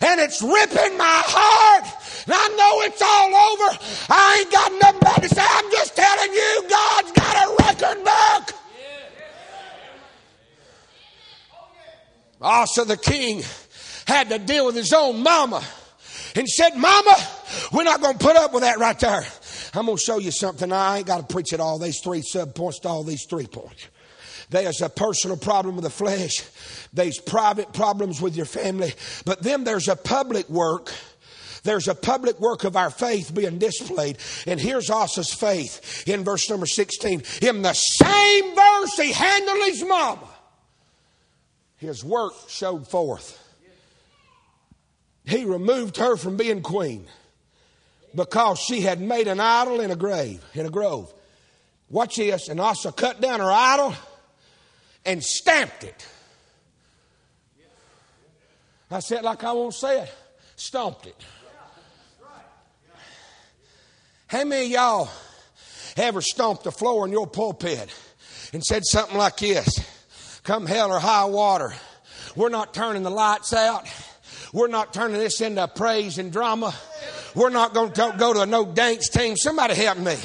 And 0.00 0.20
it's 0.20 0.42
ripping 0.42 0.98
my 0.98 1.22
heart. 1.24 1.84
And 2.26 2.34
I 2.34 2.48
know 2.56 2.80
it's 2.82 3.02
all 3.02 3.34
over. 3.34 3.78
I 4.10 4.38
ain't 4.40 4.52
got 4.52 4.72
nothing 4.82 5.28
to 5.28 5.34
say. 5.34 5.44
I'm 5.46 5.70
just 5.70 5.96
telling 5.96 6.32
you, 6.32 6.64
God's 6.68 7.12
got 7.12 7.36
a 7.36 7.56
record 7.64 8.04
book. 8.04 8.60
Asa 12.40 12.84
the 12.84 12.96
king 12.96 13.42
had 14.06 14.28
to 14.28 14.38
deal 14.38 14.66
with 14.66 14.74
his 14.74 14.92
own 14.92 15.22
mama 15.22 15.62
and 16.34 16.48
said, 16.48 16.76
Mama, 16.76 17.14
we're 17.72 17.84
not 17.84 18.02
going 18.02 18.18
to 18.18 18.24
put 18.24 18.36
up 18.36 18.52
with 18.52 18.62
that 18.62 18.78
right 18.78 18.98
there. 18.98 19.24
I'm 19.72 19.86
going 19.86 19.96
to 19.96 20.02
show 20.02 20.18
you 20.18 20.30
something. 20.30 20.70
I 20.72 20.98
ain't 20.98 21.06
got 21.06 21.26
to 21.26 21.32
preach 21.32 21.52
at 21.52 21.60
all 21.60 21.78
these 21.78 22.00
three 22.00 22.22
sub 22.22 22.54
points 22.54 22.80
to 22.80 22.88
all 22.88 23.04
these 23.04 23.24
three 23.24 23.46
points. 23.46 23.88
There's 24.50 24.80
a 24.80 24.88
personal 24.88 25.36
problem 25.36 25.76
with 25.76 25.84
the 25.84 25.90
flesh. 25.90 26.42
There's 26.92 27.18
private 27.18 27.72
problems 27.72 28.20
with 28.20 28.36
your 28.36 28.46
family. 28.46 28.92
But 29.24 29.42
then 29.42 29.64
there's 29.64 29.88
a 29.88 29.96
public 29.96 30.48
work. 30.48 30.92
There's 31.62 31.88
a 31.88 31.94
public 31.94 32.38
work 32.40 32.64
of 32.64 32.76
our 32.76 32.90
faith 32.90 33.34
being 33.34 33.58
displayed. 33.58 34.18
And 34.46 34.60
here's 34.60 34.90
Asa's 34.90 35.32
faith 35.32 36.06
in 36.06 36.24
verse 36.24 36.48
number 36.50 36.66
16. 36.66 37.22
In 37.42 37.62
the 37.62 37.72
same 37.72 38.54
verse, 38.54 38.96
he 38.96 39.12
handled 39.12 39.58
his 39.66 39.84
mama. 39.84 40.28
His 41.76 42.04
work 42.04 42.34
showed 42.48 42.86
forth. 42.86 43.40
He 45.26 45.44
removed 45.44 45.96
her 45.96 46.16
from 46.16 46.36
being 46.36 46.60
queen 46.60 47.06
because 48.14 48.58
she 48.58 48.82
had 48.82 49.00
made 49.00 49.26
an 49.26 49.40
idol 49.40 49.80
in 49.80 49.90
a 49.90 49.96
grave, 49.96 50.44
in 50.52 50.66
a 50.66 50.70
grove. 50.70 51.12
Watch 51.88 52.16
this. 52.16 52.48
And 52.48 52.60
Asa 52.60 52.92
cut 52.92 53.20
down 53.20 53.40
her 53.40 53.50
idol 53.50 53.94
and 55.04 55.22
stamped 55.22 55.84
it. 55.84 56.06
I 58.90 59.00
said 59.00 59.24
like 59.24 59.42
I 59.44 59.52
won't 59.52 59.74
say 59.74 60.02
it, 60.02 60.14
stomped 60.56 61.06
it. 61.06 61.16
How 64.26 64.44
many 64.44 64.66
y'all 64.66 65.08
ever 65.96 66.20
stomped 66.20 66.64
the 66.64 66.72
floor 66.72 67.06
in 67.06 67.12
your 67.12 67.26
pulpit 67.26 67.92
and 68.52 68.62
said 68.62 68.84
something 68.84 69.16
like 69.16 69.36
this? 69.38 70.40
Come 70.42 70.66
hell 70.66 70.92
or 70.92 71.00
high 71.00 71.24
water, 71.24 71.72
we're 72.36 72.48
not 72.50 72.74
turning 72.74 73.02
the 73.02 73.10
lights 73.10 73.52
out. 73.52 73.88
We're 74.52 74.68
not 74.68 74.94
turning 74.94 75.18
this 75.18 75.40
into 75.40 75.66
praise 75.66 76.18
and 76.18 76.32
drama. 76.32 76.72
We're 77.34 77.50
not 77.50 77.74
going 77.74 77.90
to 77.90 78.14
go 78.16 78.32
to 78.34 78.42
a 78.42 78.46
no 78.46 78.64
dance 78.64 79.08
team. 79.08 79.36
Somebody 79.36 79.74
help 79.74 79.98
me 79.98 80.16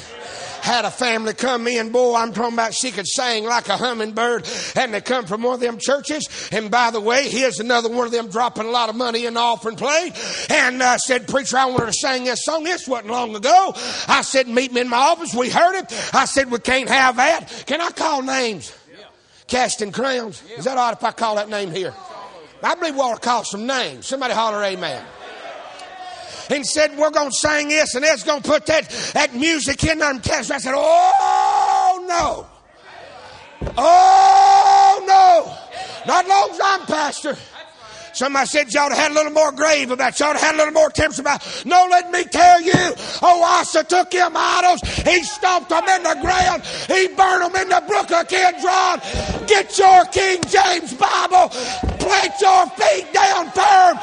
had 0.62 0.84
a 0.84 0.90
family 0.90 1.34
come 1.34 1.66
in. 1.66 1.90
Boy, 1.90 2.16
I'm 2.16 2.32
talking 2.32 2.54
about 2.54 2.74
she 2.74 2.90
could 2.90 3.06
sing 3.06 3.44
like 3.44 3.68
a 3.68 3.76
hummingbird. 3.76 4.48
And 4.76 4.94
they 4.94 5.00
come 5.00 5.26
from 5.26 5.42
one 5.42 5.54
of 5.54 5.60
them 5.60 5.78
churches. 5.78 6.48
And 6.52 6.70
by 6.70 6.90
the 6.90 7.00
way, 7.00 7.28
here's 7.28 7.60
another 7.60 7.88
one 7.88 8.06
of 8.06 8.12
them 8.12 8.28
dropping 8.28 8.64
a 8.64 8.70
lot 8.70 8.88
of 8.88 8.96
money 8.96 9.26
in 9.26 9.34
the 9.34 9.40
offering 9.40 9.76
plate. 9.76 10.12
And 10.50 10.82
uh, 10.82 10.98
said, 10.98 11.28
Preacher, 11.28 11.58
I 11.58 11.66
want 11.66 11.80
her 11.80 11.86
to 11.86 11.92
sing 11.92 12.24
this 12.24 12.44
song. 12.44 12.64
This 12.64 12.86
wasn't 12.86 13.10
long 13.10 13.34
ago. 13.34 13.72
I 14.08 14.22
said, 14.22 14.48
Meet 14.48 14.72
me 14.72 14.82
in 14.82 14.88
my 14.88 14.96
office. 14.96 15.34
We 15.34 15.50
heard 15.50 15.78
it. 15.78 15.86
I 16.14 16.24
said, 16.24 16.50
We 16.50 16.58
can't 16.58 16.88
have 16.88 17.16
that. 17.16 17.64
Can 17.66 17.80
I 17.80 17.90
call 17.90 18.22
names? 18.22 18.74
Yeah. 18.92 19.04
Casting 19.46 19.92
crowns. 19.92 20.42
Is 20.56 20.64
that 20.64 20.76
right 20.76 20.92
if 20.92 21.02
I 21.02 21.12
call 21.12 21.36
that 21.36 21.48
name 21.48 21.70
here? 21.70 21.94
I 22.62 22.74
believe 22.74 22.94
we 22.94 23.00
ought 23.00 23.14
to 23.14 23.20
call 23.20 23.44
some 23.44 23.66
names. 23.66 24.06
Somebody 24.06 24.34
holler, 24.34 24.62
Amen 24.62 25.04
and 26.50 26.66
said, 26.66 26.96
We're 26.96 27.10
going 27.10 27.30
to 27.30 27.36
sing 27.36 27.68
this 27.68 27.94
and 27.94 28.04
it's 28.04 28.24
going 28.24 28.42
to 28.42 28.48
put 28.48 28.66
that, 28.66 28.88
that 29.14 29.34
music 29.34 29.84
in 29.84 29.98
them 29.98 30.20
tests. 30.20 30.50
I 30.50 30.58
said, 30.58 30.74
Oh, 30.76 32.06
no. 32.08 32.46
Oh, 33.76 35.04
no. 35.06 35.56
Not 36.06 36.26
long 36.26 36.50
as 36.50 36.60
I'm 36.62 36.86
pastor. 36.86 37.36
Somebody 38.12 38.46
said 38.46 38.72
y'all 38.72 38.90
have 38.90 39.12
a 39.12 39.14
little 39.14 39.32
more 39.32 39.52
grave 39.52 39.90
about 39.90 40.18
y'all 40.18 40.34
have 40.34 40.54
a 40.54 40.58
little 40.58 40.72
more 40.72 40.90
temperature 40.90 41.22
about. 41.22 41.40
No, 41.64 41.86
let 41.90 42.10
me 42.10 42.24
tell 42.24 42.60
you. 42.60 42.72
Oh, 43.22 43.42
Asa 43.60 43.84
took 43.84 44.12
him 44.12 44.32
idols. 44.34 44.80
He 44.80 45.22
stomped 45.22 45.70
them 45.70 45.84
in 45.88 46.02
the 46.02 46.18
ground. 46.20 46.62
He 46.88 47.08
burned 47.08 47.42
them 47.42 47.62
in 47.62 47.68
the 47.68 47.82
brook 47.86 48.10
of 48.10 48.28
Kidron. 48.28 49.00
Get 49.46 49.78
your 49.78 50.04
King 50.06 50.40
James 50.48 50.94
Bible. 50.94 51.48
Plant 51.98 52.34
your 52.40 52.66
feet 52.76 53.12
down 53.12 53.50
firm. 53.50 53.98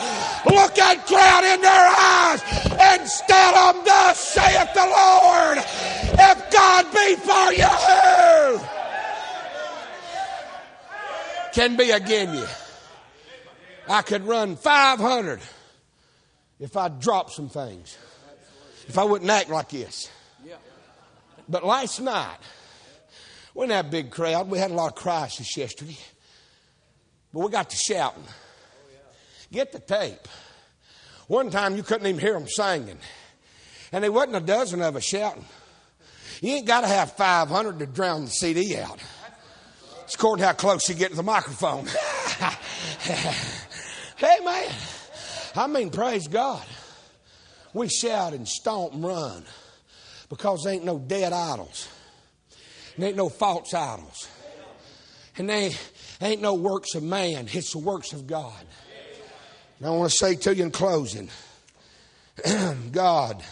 Look 0.53 0.77
at 0.77 1.05
crowd 1.05 1.43
in 1.43 1.61
their 1.61 1.89
eyes 1.97 2.41
and 2.79 3.01
tell 3.27 3.73
them, 3.73 3.83
Thus 3.85 4.19
saith 4.19 4.73
the 4.73 4.85
Lord. 4.85 5.57
If 6.19 6.51
God 6.51 6.85
be 6.93 7.15
for 7.15 7.53
you, 7.53 8.67
can 11.53 11.75
be 11.75 11.91
against 11.91 12.33
you? 12.33 12.66
I 13.89 14.01
could 14.01 14.25
run 14.25 14.55
500 14.55 15.39
if 16.59 16.75
I 16.75 16.89
dropped 16.89 17.31
some 17.31 17.49
things, 17.49 17.97
if 18.87 18.97
I 18.97 19.03
wouldn't 19.03 19.29
act 19.29 19.49
like 19.49 19.69
this. 19.69 20.09
But 21.49 21.63
last 21.65 22.01
night, 22.01 22.37
we 23.53 23.63
didn't 23.63 23.77
have 23.77 23.87
a 23.87 23.89
big 23.89 24.11
crowd. 24.11 24.49
We 24.49 24.59
had 24.59 24.71
a 24.71 24.73
lot 24.73 24.87
of 24.87 24.95
crisis 24.95 25.55
yesterday. 25.55 25.97
But 27.33 27.39
we 27.39 27.49
got 27.49 27.69
to 27.69 27.75
shouting. 27.75 28.23
Get 29.51 29.71
the 29.71 29.79
tape. 29.79 30.27
One 31.27 31.49
time 31.49 31.75
you 31.75 31.83
couldn't 31.83 32.07
even 32.07 32.19
hear 32.19 32.33
them 32.33 32.47
singing. 32.47 32.97
And 33.91 34.03
there 34.03 34.11
wasn't 34.11 34.35
a 34.35 34.41
dozen 34.41 34.81
of 34.81 34.95
us 34.95 35.05
shouting. 35.05 35.45
You 36.41 36.55
ain't 36.55 36.67
got 36.67 36.81
to 36.81 36.87
have 36.87 37.13
500 37.13 37.79
to 37.79 37.85
drown 37.85 38.25
the 38.25 38.31
CD 38.31 38.77
out. 38.77 38.99
It's 40.03 40.15
according 40.15 40.41
to 40.41 40.47
how 40.47 40.53
close 40.53 40.87
you 40.89 40.95
get 40.95 41.11
to 41.11 41.15
the 41.15 41.23
microphone. 41.23 41.87
Hey, 44.17 44.43
man. 44.43 44.71
I 45.55 45.67
mean, 45.67 45.91
praise 45.91 46.27
God. 46.27 46.65
We 47.73 47.87
shout 47.87 48.33
and 48.33 48.47
stomp 48.47 48.93
and 48.93 49.03
run 49.03 49.43
because 50.29 50.63
there 50.63 50.73
ain't 50.73 50.85
no 50.85 50.97
dead 50.97 51.33
idols. 51.33 51.87
There 52.97 53.09
ain't 53.09 53.17
no 53.17 53.29
false 53.29 53.73
idols. 53.75 54.27
And 55.37 55.47
there 55.47 55.69
ain't 56.19 56.41
no 56.41 56.55
works 56.55 56.95
of 56.95 57.03
man, 57.03 57.47
it's 57.51 57.73
the 57.73 57.77
works 57.77 58.11
of 58.13 58.25
God. 58.25 58.65
And 59.77 59.87
I 59.87 59.91
want 59.91 60.09
to 60.09 60.17
say 60.17 60.35
to 60.35 60.55
you 60.55 60.63
in 60.63 60.71
closing 60.71 61.29
God, 62.91 63.43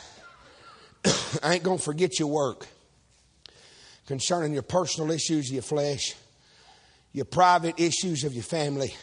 I 1.06 1.14
ain't 1.54 1.64
going 1.64 1.78
to 1.78 1.84
forget 1.84 2.18
your 2.18 2.30
work 2.30 2.68
concerning 4.08 4.54
your 4.54 4.64
personal 4.64 5.12
issues 5.12 5.50
of 5.50 5.54
your 5.54 5.62
flesh, 5.62 6.16
your 7.14 7.26
private 7.26 7.80
issues 7.80 8.24
of 8.24 8.34
your 8.34 8.44
family 8.44 8.96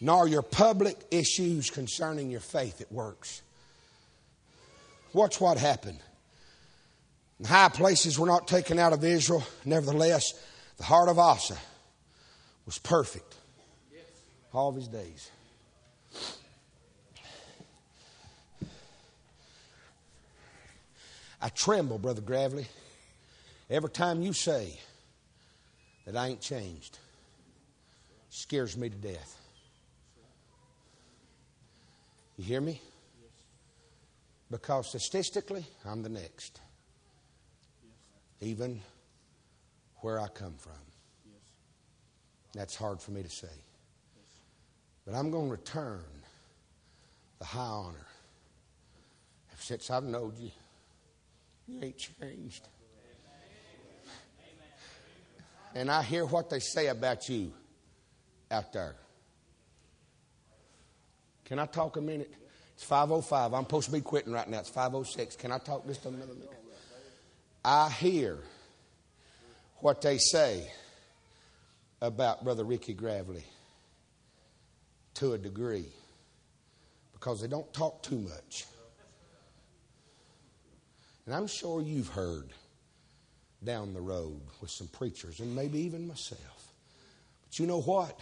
nor 0.00 0.26
your 0.26 0.42
public 0.42 0.96
issues 1.10 1.70
concerning 1.70 2.30
your 2.30 2.40
faith 2.40 2.80
it 2.80 2.90
works. 2.90 3.42
Watch 5.12 5.40
what 5.40 5.58
happened. 5.58 5.98
The 7.40 7.48
high 7.48 7.68
places 7.68 8.18
were 8.18 8.26
not 8.26 8.46
taken 8.46 8.78
out 8.78 8.92
of 8.92 9.04
Israel. 9.04 9.44
Nevertheless, 9.64 10.32
the 10.76 10.84
heart 10.84 11.08
of 11.08 11.18
Asa 11.18 11.56
was 12.66 12.78
perfect 12.78 13.34
all 14.52 14.68
of 14.68 14.74
his 14.74 14.88
days. 14.88 15.30
I 21.42 21.48
tremble, 21.48 21.98
Brother 21.98 22.20
Gravely, 22.20 22.66
every 23.70 23.88
time 23.88 24.20
you 24.20 24.34
say 24.34 24.78
that 26.04 26.16
I 26.16 26.28
ain't 26.28 26.40
changed. 26.40 26.98
Scares 28.28 28.76
me 28.76 28.88
to 28.88 28.96
death. 28.96 29.39
You 32.40 32.46
hear 32.46 32.62
me? 32.62 32.80
Because 34.50 34.88
statistically, 34.88 35.62
I'm 35.84 36.02
the 36.02 36.08
next. 36.08 36.58
Even 38.40 38.80
where 39.96 40.18
I 40.18 40.26
come 40.28 40.54
from. 40.56 40.72
That's 42.54 42.74
hard 42.74 43.02
for 43.02 43.10
me 43.10 43.22
to 43.22 43.28
say. 43.28 43.52
But 45.04 45.16
I'm 45.16 45.30
going 45.30 45.48
to 45.48 45.50
return 45.50 46.00
the 47.40 47.44
high 47.44 47.60
honor. 47.60 48.06
Since 49.58 49.90
I've 49.90 50.04
known 50.04 50.32
you, 50.38 50.50
you 51.68 51.84
ain't 51.84 51.98
changed. 51.98 52.66
And 55.74 55.90
I 55.90 56.02
hear 56.02 56.24
what 56.24 56.48
they 56.48 56.60
say 56.60 56.86
about 56.86 57.28
you 57.28 57.52
out 58.50 58.72
there. 58.72 58.96
Can 61.50 61.58
I 61.58 61.66
talk 61.66 61.96
a 61.96 62.00
minute? 62.00 62.32
It's 62.74 62.84
505. 62.84 63.54
I'm 63.54 63.64
supposed 63.64 63.86
to 63.86 63.92
be 63.92 64.00
quitting 64.00 64.32
right 64.32 64.48
now. 64.48 64.60
It's 64.60 64.68
506. 64.68 65.34
Can 65.34 65.50
I 65.50 65.58
talk 65.58 65.84
just 65.84 66.06
a 66.06 66.10
minute? 66.12 66.28
I 67.64 67.90
hear 67.90 68.38
what 69.78 70.00
they 70.00 70.18
say 70.18 70.70
about 72.00 72.44
Brother 72.44 72.62
Ricky 72.62 72.94
Gravely 72.94 73.42
to 75.14 75.32
a 75.32 75.38
degree 75.38 75.88
because 77.14 77.40
they 77.40 77.48
don't 77.48 77.70
talk 77.74 78.04
too 78.04 78.20
much. 78.20 78.66
And 81.26 81.34
I'm 81.34 81.48
sure 81.48 81.82
you've 81.82 82.10
heard 82.10 82.50
down 83.64 83.92
the 83.92 84.00
road 84.00 84.40
with 84.60 84.70
some 84.70 84.86
preachers 84.86 85.40
and 85.40 85.56
maybe 85.56 85.80
even 85.80 86.06
myself. 86.06 86.72
But 87.42 87.58
you 87.58 87.66
know 87.66 87.80
what? 87.80 88.20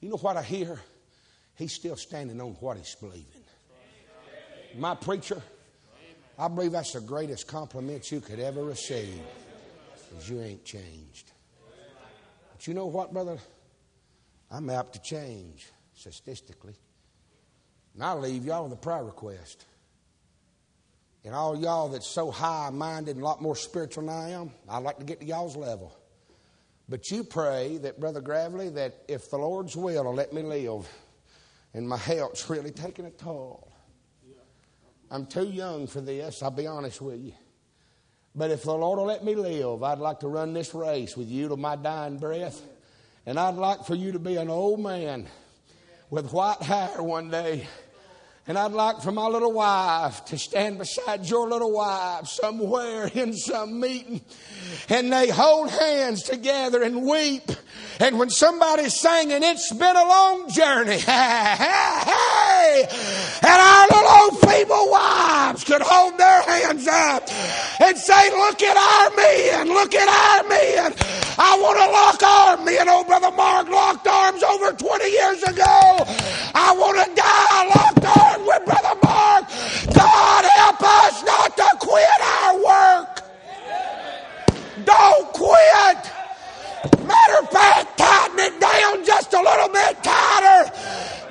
You 0.00 0.08
know 0.08 0.16
what 0.16 0.36
I 0.36 0.42
hear? 0.42 0.80
He's 1.56 1.72
still 1.72 1.96
standing 1.96 2.40
on 2.40 2.56
what 2.60 2.76
he's 2.76 2.94
believing. 2.94 3.26
My 4.76 4.94
preacher, 4.94 5.42
I 6.38 6.48
believe 6.48 6.72
that's 6.72 6.92
the 6.92 7.00
greatest 7.00 7.46
compliment 7.46 8.10
you 8.10 8.20
could 8.20 8.40
ever 8.40 8.64
receive, 8.64 9.20
is 10.18 10.28
you 10.28 10.40
ain't 10.40 10.64
changed. 10.64 11.30
But 12.52 12.66
you 12.66 12.74
know 12.74 12.86
what, 12.86 13.12
brother? 13.12 13.38
I'm 14.50 14.68
apt 14.70 14.94
to 14.94 15.02
change 15.02 15.66
statistically. 15.94 16.74
And 17.94 18.02
I'll 18.02 18.20
leave 18.20 18.44
y'all 18.44 18.64
with 18.64 18.72
a 18.72 18.76
prayer 18.76 19.04
request. 19.04 19.64
And 21.24 21.34
all 21.34 21.56
y'all 21.56 21.88
that's 21.88 22.06
so 22.06 22.30
high 22.30 22.70
minded 22.70 23.16
and 23.16 23.22
a 23.22 23.24
lot 23.24 23.40
more 23.40 23.54
spiritual 23.54 24.06
than 24.06 24.14
I 24.14 24.30
am, 24.30 24.50
I'd 24.68 24.82
like 24.82 24.98
to 24.98 25.04
get 25.04 25.20
to 25.20 25.26
y'all's 25.26 25.56
level. 25.56 25.96
But 26.88 27.10
you 27.10 27.24
pray 27.24 27.78
that, 27.78 28.00
Brother 28.00 28.20
Gravely, 28.20 28.68
that 28.70 29.04
if 29.06 29.30
the 29.30 29.38
Lord's 29.38 29.76
will 29.76 30.04
will 30.04 30.14
let 30.14 30.32
me 30.32 30.42
live, 30.42 30.88
and 31.74 31.88
my 31.88 31.96
health's 31.96 32.48
really 32.50 32.70
taking 32.70 33.06
a 33.06 33.10
toll. 33.10 33.72
I'm 35.10 35.26
too 35.26 35.48
young 35.48 35.86
for 35.86 36.00
this, 36.00 36.42
I'll 36.42 36.50
be 36.50 36.66
honest 36.66 37.00
with 37.00 37.20
you. 37.20 37.34
But 38.34 38.50
if 38.50 38.62
the 38.62 38.74
Lord 38.74 38.98
will 38.98 39.06
let 39.06 39.24
me 39.24 39.34
live, 39.34 39.82
I'd 39.82 39.98
like 39.98 40.20
to 40.20 40.28
run 40.28 40.54
this 40.54 40.74
race 40.74 41.16
with 41.16 41.28
you 41.28 41.48
to 41.48 41.56
my 41.56 41.76
dying 41.76 42.16
breath. 42.16 42.62
And 43.26 43.38
I'd 43.38 43.56
like 43.56 43.84
for 43.84 43.94
you 43.94 44.12
to 44.12 44.18
be 44.18 44.36
an 44.36 44.48
old 44.48 44.80
man 44.80 45.28
with 46.08 46.32
white 46.32 46.62
hair 46.62 47.02
one 47.02 47.30
day 47.30 47.66
and 48.48 48.58
I'd 48.58 48.72
like 48.72 49.00
for 49.02 49.12
my 49.12 49.28
little 49.28 49.52
wife 49.52 50.24
to 50.26 50.36
stand 50.36 50.78
beside 50.78 51.26
your 51.26 51.48
little 51.48 51.70
wife 51.70 52.26
somewhere 52.26 53.08
in 53.14 53.34
some 53.34 53.78
meeting. 53.78 54.20
And 54.88 55.12
they 55.12 55.28
hold 55.28 55.70
hands 55.70 56.24
together 56.24 56.82
and 56.82 57.02
weep. 57.02 57.52
And 58.00 58.18
when 58.18 58.30
somebody's 58.30 58.98
singing, 58.98 59.44
it's 59.44 59.72
been 59.72 59.96
a 59.96 60.04
long 60.04 60.50
journey. 60.50 60.98
And 63.44 63.60
our 63.60 63.86
little 63.88 64.08
old 64.08 64.40
feeble 64.40 64.90
wives 64.90 65.64
could 65.64 65.82
hold 65.82 66.16
their 66.16 66.42
hands 66.42 66.86
up 66.88 67.28
and 67.80 67.98
say, 67.98 68.30
look 68.30 68.62
at 68.62 68.76
our 68.76 69.16
men, 69.16 69.68
look 69.68 69.94
at 69.94 70.08
our 70.08 70.48
men. 70.48 71.21
I 71.38 71.58
want 71.60 71.78
to 71.78 71.88
lock 71.90 72.22
arms. 72.22 72.66
Me 72.66 72.78
and 72.78 72.88
old 72.88 73.06
brother 73.06 73.30
Mark 73.32 73.68
locked 73.68 74.06
arms 74.06 74.42
over 74.42 74.72
20 74.72 75.10
years 75.10 75.42
ago. 75.42 76.04
I 76.54 76.74
want 76.76 76.96
to 77.00 77.08
die 77.14 77.62
locked 77.72 78.04
arms 78.04 78.44
with 78.46 78.64
brother 78.66 78.96
Mark. 79.02 79.44
God 79.94 80.44
help 80.44 80.82
us 80.82 81.24
not 81.24 81.56
to 81.56 81.68
quit 81.80 82.20
our 82.20 82.54
work. 82.60 83.24
Don't 84.84 85.32
quit. 85.32 86.00
Matter 87.06 87.38
of 87.40 87.48
fact, 87.50 87.98
tighten 87.98 88.38
it 88.38 88.60
down 88.60 89.04
just 89.04 89.32
a 89.32 89.40
little 89.40 89.68
bit 89.68 90.02
tighter. 90.02 90.70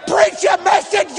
Preach 0.08 0.44
your 0.44 0.58
message 0.64 1.16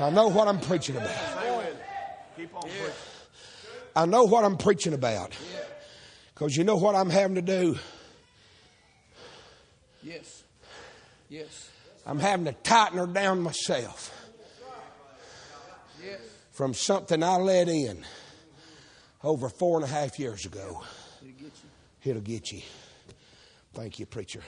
I 0.00 0.10
know 0.10 0.28
what 0.28 0.48
I'm 0.48 0.60
preaching 0.60 0.96
about. 0.96 1.10
I 3.96 4.06
know 4.06 4.24
what 4.24 4.44
I'm 4.44 4.56
preaching 4.56 4.92
about. 4.92 5.32
Because 6.34 6.56
you 6.56 6.64
know 6.64 6.76
what 6.76 6.94
I'm 6.94 7.10
having 7.10 7.36
to 7.36 7.42
do? 7.42 7.76
Yes. 10.02 10.42
Yes. 11.28 11.70
I'm 12.06 12.18
having 12.18 12.44
to 12.46 12.52
tighten 12.52 12.98
her 12.98 13.06
down 13.06 13.40
myself 13.40 14.12
Yes. 16.02 16.20
from 16.52 16.74
something 16.74 17.22
I 17.22 17.36
let 17.36 17.68
in 17.68 18.04
over 19.22 19.48
four 19.48 19.76
and 19.80 19.84
a 19.84 19.88
half 19.88 20.18
years 20.18 20.44
ago. 20.44 20.82
It'll 21.22 21.32
get 21.32 21.52
you. 21.62 22.10
It'll 22.10 22.22
get 22.22 22.52
you. 22.52 22.62
Thank 23.72 23.98
you, 23.98 24.06
preacher. 24.06 24.42